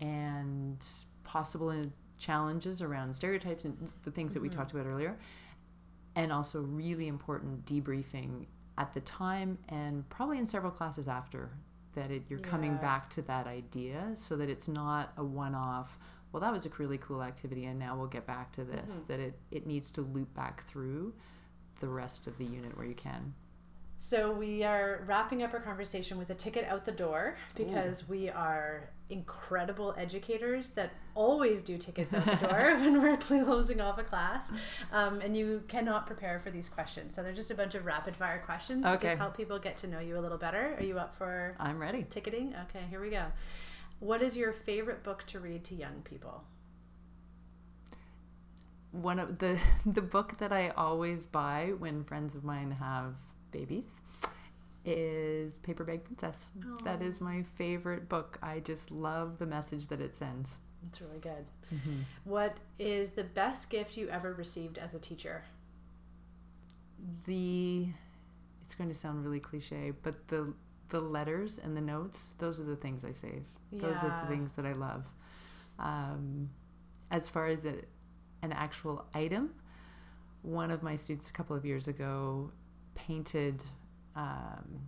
and 0.00 0.84
possible 1.24 1.70
in- 1.70 1.92
challenges 2.20 2.80
around 2.80 3.14
stereotypes 3.14 3.64
and 3.64 3.90
the 4.02 4.10
things 4.12 4.34
that 4.34 4.40
we 4.42 4.48
Mhm. 4.48 4.52
talked 4.52 4.70
about 4.72 4.86
earlier, 4.86 5.18
and 6.14 6.32
also 6.32 6.62
really 6.62 7.08
important 7.08 7.64
debriefing 7.66 8.46
at 8.78 8.92
the 8.92 9.00
time 9.00 9.58
and 9.68 10.08
probably 10.08 10.38
in 10.38 10.46
several 10.46 10.70
classes 10.72 11.08
after 11.08 11.50
that 11.94 12.10
it, 12.10 12.22
you're 12.28 12.38
coming 12.38 12.76
back 12.78 13.10
to 13.10 13.22
that 13.22 13.46
idea 13.46 14.12
so 14.14 14.36
that 14.36 14.48
it's 14.48 14.68
not 14.68 15.12
a 15.16 15.24
one-off 15.24 15.98
well 16.32 16.40
that 16.40 16.52
was 16.52 16.64
a 16.64 16.70
really 16.78 16.96
cool 16.98 17.22
activity 17.22 17.64
and 17.66 17.78
now 17.78 17.96
we'll 17.96 18.06
get 18.06 18.26
back 18.26 18.52
to 18.52 18.64
this 18.64 19.00
Mhm. 19.00 19.06
that 19.08 19.20
it, 19.20 19.38
it 19.50 19.66
needs 19.66 19.90
to 19.90 20.00
loop 20.02 20.32
back 20.34 20.62
through 20.64 21.12
the 21.80 21.88
rest 21.88 22.26
of 22.26 22.38
the 22.38 22.44
unit 22.44 22.76
where 22.76 22.86
you 22.86 22.94
can 22.94 23.34
So 24.02 24.32
we 24.32 24.64
are 24.64 25.04
wrapping 25.06 25.42
up 25.42 25.54
our 25.54 25.60
conversation 25.60 26.18
with 26.18 26.30
a 26.30 26.34
ticket 26.34 26.64
out 26.64 26.84
the 26.84 26.92
door 26.92 27.36
because 27.54 28.08
we 28.08 28.28
are 28.28 28.90
incredible 29.10 29.94
educators 29.98 30.70
that 30.70 30.92
always 31.14 31.62
do 31.62 31.76
tickets 31.78 32.12
out 32.12 32.24
the 32.24 32.34
door 32.48 32.76
when 32.80 33.00
we're 33.00 33.16
closing 33.44 33.80
off 33.80 33.98
a 33.98 34.02
class. 34.02 34.50
Um, 34.90 35.20
and 35.20 35.36
you 35.36 35.62
cannot 35.68 36.06
prepare 36.06 36.40
for 36.40 36.50
these 36.50 36.68
questions. 36.68 37.14
So 37.14 37.22
they're 37.22 37.32
just 37.32 37.50
a 37.50 37.54
bunch 37.54 37.74
of 37.74 37.84
rapid 37.84 38.16
fire 38.16 38.42
questions 38.44 38.84
to 38.84 38.98
just 38.98 39.18
help 39.18 39.36
people 39.36 39.58
get 39.58 39.76
to 39.78 39.86
know 39.86 40.00
you 40.00 40.18
a 40.18 40.22
little 40.22 40.38
better. 40.38 40.76
Are 40.78 40.82
you 40.82 40.98
up 40.98 41.14
for 41.16 41.54
i'm 41.60 41.78
ready 41.78 42.04
ticketing? 42.10 42.54
Okay, 42.68 42.84
here 42.88 43.00
we 43.00 43.10
go. 43.10 43.26
What 44.00 44.22
is 44.22 44.36
your 44.36 44.52
favorite 44.52 45.04
book 45.04 45.24
to 45.28 45.38
read 45.38 45.62
to 45.64 45.74
young 45.74 46.02
people? 46.02 46.42
one 48.92 49.18
of 49.18 49.38
the 49.38 49.58
the 49.86 50.02
book 50.02 50.38
that 50.38 50.52
I 50.52 50.70
always 50.70 51.26
buy 51.26 51.72
when 51.78 52.02
friends 52.04 52.34
of 52.34 52.44
mine 52.44 52.72
have 52.72 53.14
babies 53.50 54.00
is 54.84 55.58
Paper 55.58 55.84
Bag 55.84 56.04
Princess. 56.04 56.50
That 56.84 57.02
Aw. 57.02 57.04
is 57.04 57.20
my 57.20 57.42
favorite 57.42 58.08
book. 58.08 58.38
I 58.42 58.60
just 58.60 58.90
love 58.90 59.38
the 59.38 59.46
message 59.46 59.88
that 59.88 60.00
it 60.00 60.14
sends. 60.14 60.56
It's 60.88 61.00
really 61.00 61.18
good. 61.18 61.44
What 62.24 62.56
is 62.78 63.10
the 63.10 63.24
best 63.24 63.68
gift 63.68 63.96
you 63.96 64.08
ever 64.08 64.32
received 64.32 64.78
as 64.78 64.94
a 64.94 64.98
teacher? 64.98 65.44
The 67.26 67.88
it's 68.64 68.74
going 68.74 68.88
to 68.88 68.94
sound 68.94 69.24
really 69.24 69.40
cliche, 69.40 69.92
but 70.02 70.28
the 70.28 70.54
the 70.88 71.00
letters 71.00 71.60
and 71.62 71.76
the 71.76 71.80
notes, 71.80 72.30
those 72.38 72.60
are 72.60 72.64
the 72.64 72.76
things 72.76 73.04
I 73.04 73.12
save. 73.12 73.44
Yeah. 73.70 73.82
Those 73.82 73.98
are 73.98 74.22
the 74.22 74.34
things 74.34 74.52
that 74.54 74.66
I 74.66 74.72
love. 74.72 75.04
Um, 75.78 76.50
as 77.10 77.28
far 77.28 77.46
as 77.46 77.64
a, 77.64 77.74
an 78.42 78.52
actual 78.52 79.04
item, 79.14 79.50
one 80.42 80.70
of 80.70 80.82
my 80.82 80.96
students 80.96 81.28
a 81.28 81.32
couple 81.32 81.54
of 81.54 81.64
years 81.64 81.86
ago 81.88 82.50
painted 82.94 83.62
um, 84.16 84.80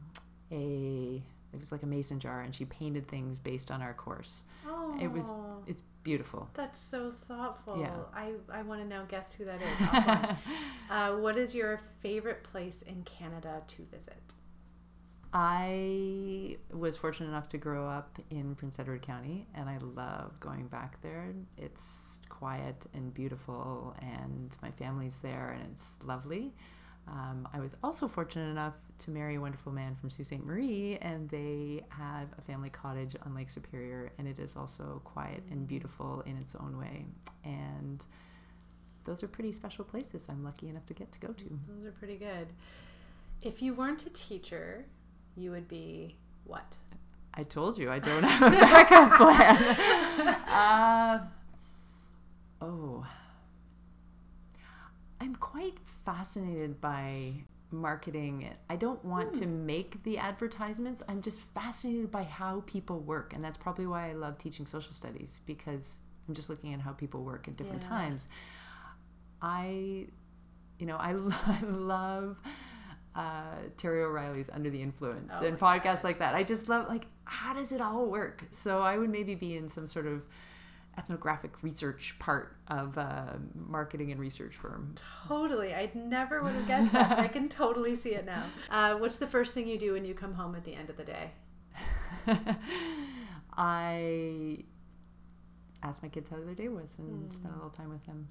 a 0.51 1.23
it 1.53 1.61
was 1.61 1.71
like 1.71 1.83
a 1.83 1.87
mason 1.87 2.19
jar, 2.19 2.41
and 2.41 2.55
she 2.55 2.65
painted 2.65 3.07
things 3.07 3.39
based 3.39 3.71
on 3.71 3.83
our 3.83 3.93
course. 3.93 4.43
Oh, 4.67 4.97
It 5.01 5.09
was 5.09 5.31
it's 5.67 5.83
beautiful. 6.03 6.49
That's 6.55 6.81
so 6.81 7.13
thoughtful. 7.29 7.79
Yeah. 7.79 7.91
I, 8.15 8.33
I 8.51 8.63
want 8.63 8.81
to 8.81 8.87
now 8.87 9.05
guess 9.05 9.33
who 9.33 9.45
that 9.45 9.61
is 9.61 10.37
uh, 10.91 11.13
what 11.17 11.37
is 11.37 11.55
your 11.55 11.81
favorite 12.01 12.43
place 12.45 12.83
in 12.83 13.03
Canada 13.03 13.63
to 13.69 13.87
visit? 13.91 14.35
I 15.35 16.59
was 16.71 16.97
fortunate 16.97 17.29
enough 17.29 17.49
to 17.51 17.59
grow 17.59 17.89
up 17.89 18.19
in 18.31 18.55
Prince 18.55 18.79
Edward 18.79 19.03
County, 19.03 19.47
and 19.55 19.69
I 19.69 19.79
love 19.79 20.39
going 20.41 20.67
back 20.67 21.01
there. 21.01 21.33
It's 21.57 22.21
quiet 22.29 22.85
and 22.93 23.15
beautiful, 23.15 23.95
and 24.01 24.55
my 24.61 24.71
family's 24.73 25.19
there, 25.19 25.57
and 25.59 25.71
it's 25.73 25.95
lovely. 26.05 26.53
Um, 27.09 27.49
I 27.53 27.59
was 27.59 27.77
also 27.83 28.09
fortunate 28.09 28.51
enough 28.51 28.75
to 28.99 29.11
marry 29.11 29.35
a 29.35 29.41
wonderful 29.41 29.73
man 29.73 29.97
from 29.97 30.09
Sault 30.09 30.27
Ste. 30.27 30.45
Marie, 30.45 30.99
and 31.03 31.29
they 31.29 31.85
have 31.89 32.29
a 32.39 32.43
family 32.43 32.71
cottage 32.71 33.17
on 33.27 33.35
Lake 33.35 33.51
Superior, 33.51 34.13
and 34.19 34.29
it 34.29 34.39
is 34.39 34.57
also 34.57 35.01
quiet 35.05 35.43
and 35.51 35.67
beautiful 35.67 36.23
in 36.27 36.37
its 36.37 36.55
own 36.55 36.79
way. 36.79 37.07
And 37.45 38.05
those 39.05 39.23
are 39.23 39.29
pretty 39.29 39.53
special 39.53 39.85
places 39.85 40.27
I'm 40.29 40.45
lucky 40.45 40.69
enough 40.69 40.87
to 40.87 40.95
get 40.95 41.11
to 41.13 41.21
go 41.21 41.33
to. 41.33 41.59
Those 41.69 41.87
are 41.87 41.93
pretty 41.93 42.17
good. 42.17 42.49
If 43.43 43.61
you 43.61 43.75
weren't 43.75 44.07
a 44.07 44.11
teacher, 44.11 44.85
you 45.37 45.51
would 45.51 45.67
be 45.67 46.17
what? 46.45 46.77
I 47.35 47.43
told 47.43 47.79
you 47.79 47.91
I 47.91 47.99
don't 47.99 48.23
have 48.23 48.53
a 48.53 48.57
backup 48.57 49.17
plan. 49.17 50.37
uh, 50.49 51.19
oh, 52.61 53.07
I'm 55.23 55.37
quite 55.37 55.79
fascinated 56.05 56.81
by 56.81 57.33
marketing. 57.71 58.51
I 58.69 58.75
don't 58.75 59.03
want 59.05 59.33
to 59.35 59.47
make 59.47 60.03
the 60.03 60.19
advertisements. 60.19 61.01
I'm 61.09 61.23
just 61.23 61.41
fascinated 61.41 62.11
by 62.11 62.25
how 62.25 62.65
people 62.67 62.99
work, 62.99 63.33
and 63.33 63.43
that's 63.45 63.57
probably 63.57 63.87
why 63.87 64.11
I 64.11 64.15
love 64.15 64.37
teaching 64.37 64.67
social 64.67 64.93
studies 64.93 65.41
because 65.47 65.99
I'm 66.27 66.35
just 66.35 66.51
looking 66.51 66.75
at 66.75 66.81
how 66.81 66.91
people 66.91 67.23
work 67.23 67.47
at 67.47 67.57
different 67.57 67.83
Yeah. 67.85 67.89
times. 67.89 68.27
I, 69.41 70.07
you 70.81 70.87
know, 70.87 70.97
I, 70.97 71.13
lo- 71.13 71.31
I 71.47 71.61
love 71.63 72.41
uh, 73.15 73.59
Terry 73.77 74.03
O'Reilly's 74.03 74.51
Under 74.53 74.71
the 74.71 74.83
Influence 74.83 75.33
Oh 75.41 75.47
and 75.47 75.57
podcasts 75.57 76.03
like 76.03 76.19
that. 76.19 76.35
I 76.35 76.43
just 76.43 76.69
love 76.69 76.89
like 76.89 77.07
how 77.25 77.55
does 77.55 77.71
it 77.71 77.81
all 77.81 78.07
work? 78.07 78.43
So 78.51 78.83
I 78.83 78.99
would 78.99 79.11
maybe 79.11 79.37
be 79.37 79.57
in 79.57 79.69
some 79.69 79.87
sort 79.87 80.07
of 80.09 80.23
ethnographic 80.99 81.63
research 81.63 82.15
part 82.19 82.57
of 82.69 82.97
a 82.99 83.41
marketing 83.55 84.11
and 84.13 84.21
research 84.21 84.55
firm. 84.57 84.95
Totally. 85.27 85.73
I 85.75 85.91
never 85.95 86.43
would 86.43 86.55
have 86.55 86.67
guessed 86.67 86.93
that. 86.93 87.19
I 87.19 87.29
can 87.29 87.49
totally 87.49 87.95
see 87.95 88.11
it 88.15 88.27
now. 88.27 88.45
Uh, 88.71 88.97
what's 88.97 89.17
the 89.17 89.27
first 89.27 89.55
thing 89.55 89.67
you 89.67 89.79
do 89.79 89.95
when 89.95 90.05
you 90.05 90.13
come 90.15 90.35
home 90.35 90.55
at 90.55 90.65
the 90.65 90.75
end 90.75 90.91
of 90.91 90.97
the 90.99 91.05
day? 91.05 91.31
I 93.57 94.59
ask 95.83 96.03
my 96.03 96.09
kids 96.09 96.31
how 96.31 96.37
their 96.37 96.55
day 96.55 96.69
was 96.69 96.97
and 96.99 97.25
Hmm. 97.25 97.31
spend 97.31 97.53
a 97.55 97.57
little 97.57 97.71
time 97.71 97.89
with 97.91 98.05
them. 98.07 98.29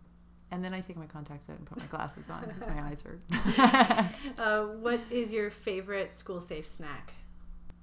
And 0.51 0.63
then 0.63 0.73
I 0.73 0.81
take 0.81 0.97
my 0.97 1.05
contacts 1.05 1.49
out 1.49 1.57
and 1.57 1.65
put 1.65 1.77
my 1.77 1.85
glasses 1.85 2.29
on 2.29 2.43
because 2.47 2.67
my 2.67 2.83
eyes 2.83 3.01
hurt. 3.01 3.21
Uh, 4.37 4.65
what 4.79 4.99
is 5.09 5.31
your 5.31 5.49
favorite 5.49 6.13
school 6.15 6.41
safe 6.41 6.67
snack? 6.67 7.13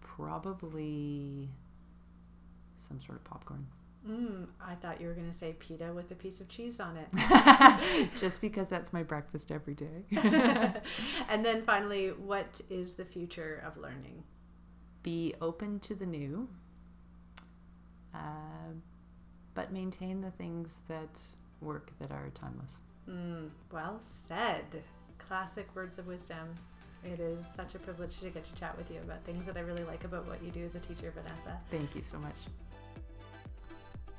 Probably 0.00 1.48
some 2.86 3.00
sort 3.00 3.18
of 3.18 3.24
popcorn. 3.24 3.66
Mm, 4.06 4.46
I 4.61 4.74
thought 4.74 5.00
you 5.00 5.08
were 5.08 5.14
going 5.14 5.30
to 5.30 5.37
say 5.37 5.54
pita 5.58 5.92
with 5.92 6.11
a 6.11 6.14
piece 6.14 6.40
of 6.40 6.48
cheese 6.48 6.80
on 6.80 6.96
it. 6.96 8.11
Just 8.16 8.40
because 8.40 8.68
that's 8.68 8.92
my 8.92 9.02
breakfast 9.02 9.50
every 9.50 9.74
day. 9.74 10.04
and 11.28 11.44
then 11.44 11.62
finally, 11.62 12.08
what 12.08 12.61
is 12.70 12.94
the 12.94 13.04
future 13.04 13.62
of 13.66 13.76
learning? 13.76 14.22
Be 15.02 15.34
open 15.40 15.80
to 15.80 15.94
the 15.94 16.06
new, 16.06 16.48
uh, 18.14 18.72
but 19.54 19.72
maintain 19.72 20.20
the 20.20 20.30
things 20.32 20.78
that 20.88 21.18
work 21.61 21.90
that 22.00 22.11
are 22.11 22.30
timeless. 22.34 22.78
Mm, 23.08 23.48
well 23.72 23.98
said. 24.00 24.82
Classic 25.18 25.68
words 25.74 25.98
of 25.98 26.06
wisdom. 26.06 26.54
It 27.04 27.20
is 27.20 27.44
such 27.56 27.74
a 27.74 27.78
privilege 27.78 28.18
to 28.20 28.30
get 28.30 28.44
to 28.44 28.54
chat 28.54 28.76
with 28.76 28.90
you 28.90 28.98
about 29.00 29.22
things 29.24 29.46
that 29.46 29.56
I 29.56 29.61
really 29.61 29.84
like 29.84 30.04
about 30.04 30.26
what 30.26 30.42
you 30.42 30.50
do 30.50 30.64
as 30.64 30.74
a 30.74 30.80
teacher, 30.80 31.12
Vanessa. 31.14 31.58
Thank 31.70 31.94
you 31.94 32.02
so 32.02 32.18
much. 32.18 32.37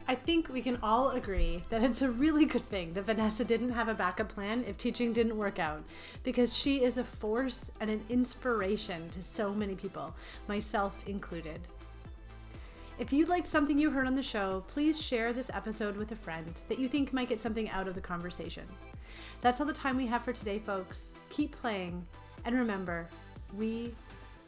I 0.09 0.15
think 0.15 0.49
we 0.49 0.63
can 0.63 0.79
all 0.81 1.11
agree 1.11 1.63
that 1.69 1.83
it's 1.83 2.01
a 2.01 2.09
really 2.09 2.43
good 2.43 2.67
thing 2.67 2.93
that 2.93 3.05
Vanessa 3.05 3.45
didn't 3.45 3.69
have 3.69 3.89
a 3.89 3.93
backup 3.93 4.29
plan 4.29 4.65
if 4.67 4.75
teaching 4.75 5.13
didn't 5.13 5.37
work 5.37 5.59
out, 5.59 5.83
because 6.23 6.57
she 6.57 6.83
is 6.83 6.97
a 6.97 7.03
force 7.03 7.69
and 7.79 7.91
an 7.91 8.03
inspiration 8.09 9.07
to 9.11 9.21
so 9.21 9.53
many 9.53 9.75
people, 9.75 10.15
myself 10.47 10.97
included. 11.07 11.59
If 12.97 13.13
you 13.13 13.27
liked 13.27 13.47
something 13.47 13.77
you 13.77 13.91
heard 13.91 14.07
on 14.07 14.15
the 14.15 14.23
show, 14.23 14.63
please 14.67 14.99
share 14.99 15.31
this 15.31 15.51
episode 15.53 15.95
with 15.95 16.11
a 16.11 16.15
friend 16.15 16.59
that 16.69 16.79
you 16.79 16.89
think 16.89 17.13
might 17.13 17.29
get 17.29 17.39
something 17.39 17.69
out 17.69 17.87
of 17.87 17.93
the 17.93 18.01
conversation. 18.01 18.67
That's 19.41 19.61
all 19.61 19.67
the 19.67 19.73
time 19.73 19.95
we 19.95 20.07
have 20.07 20.23
for 20.23 20.33
today, 20.33 20.57
folks. 20.57 21.13
Keep 21.29 21.61
playing, 21.61 22.03
and 22.45 22.55
remember, 22.55 23.07
we 23.55 23.93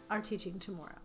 are 0.09 0.21
teaching 0.21 0.57
tomorrow. 0.57 0.97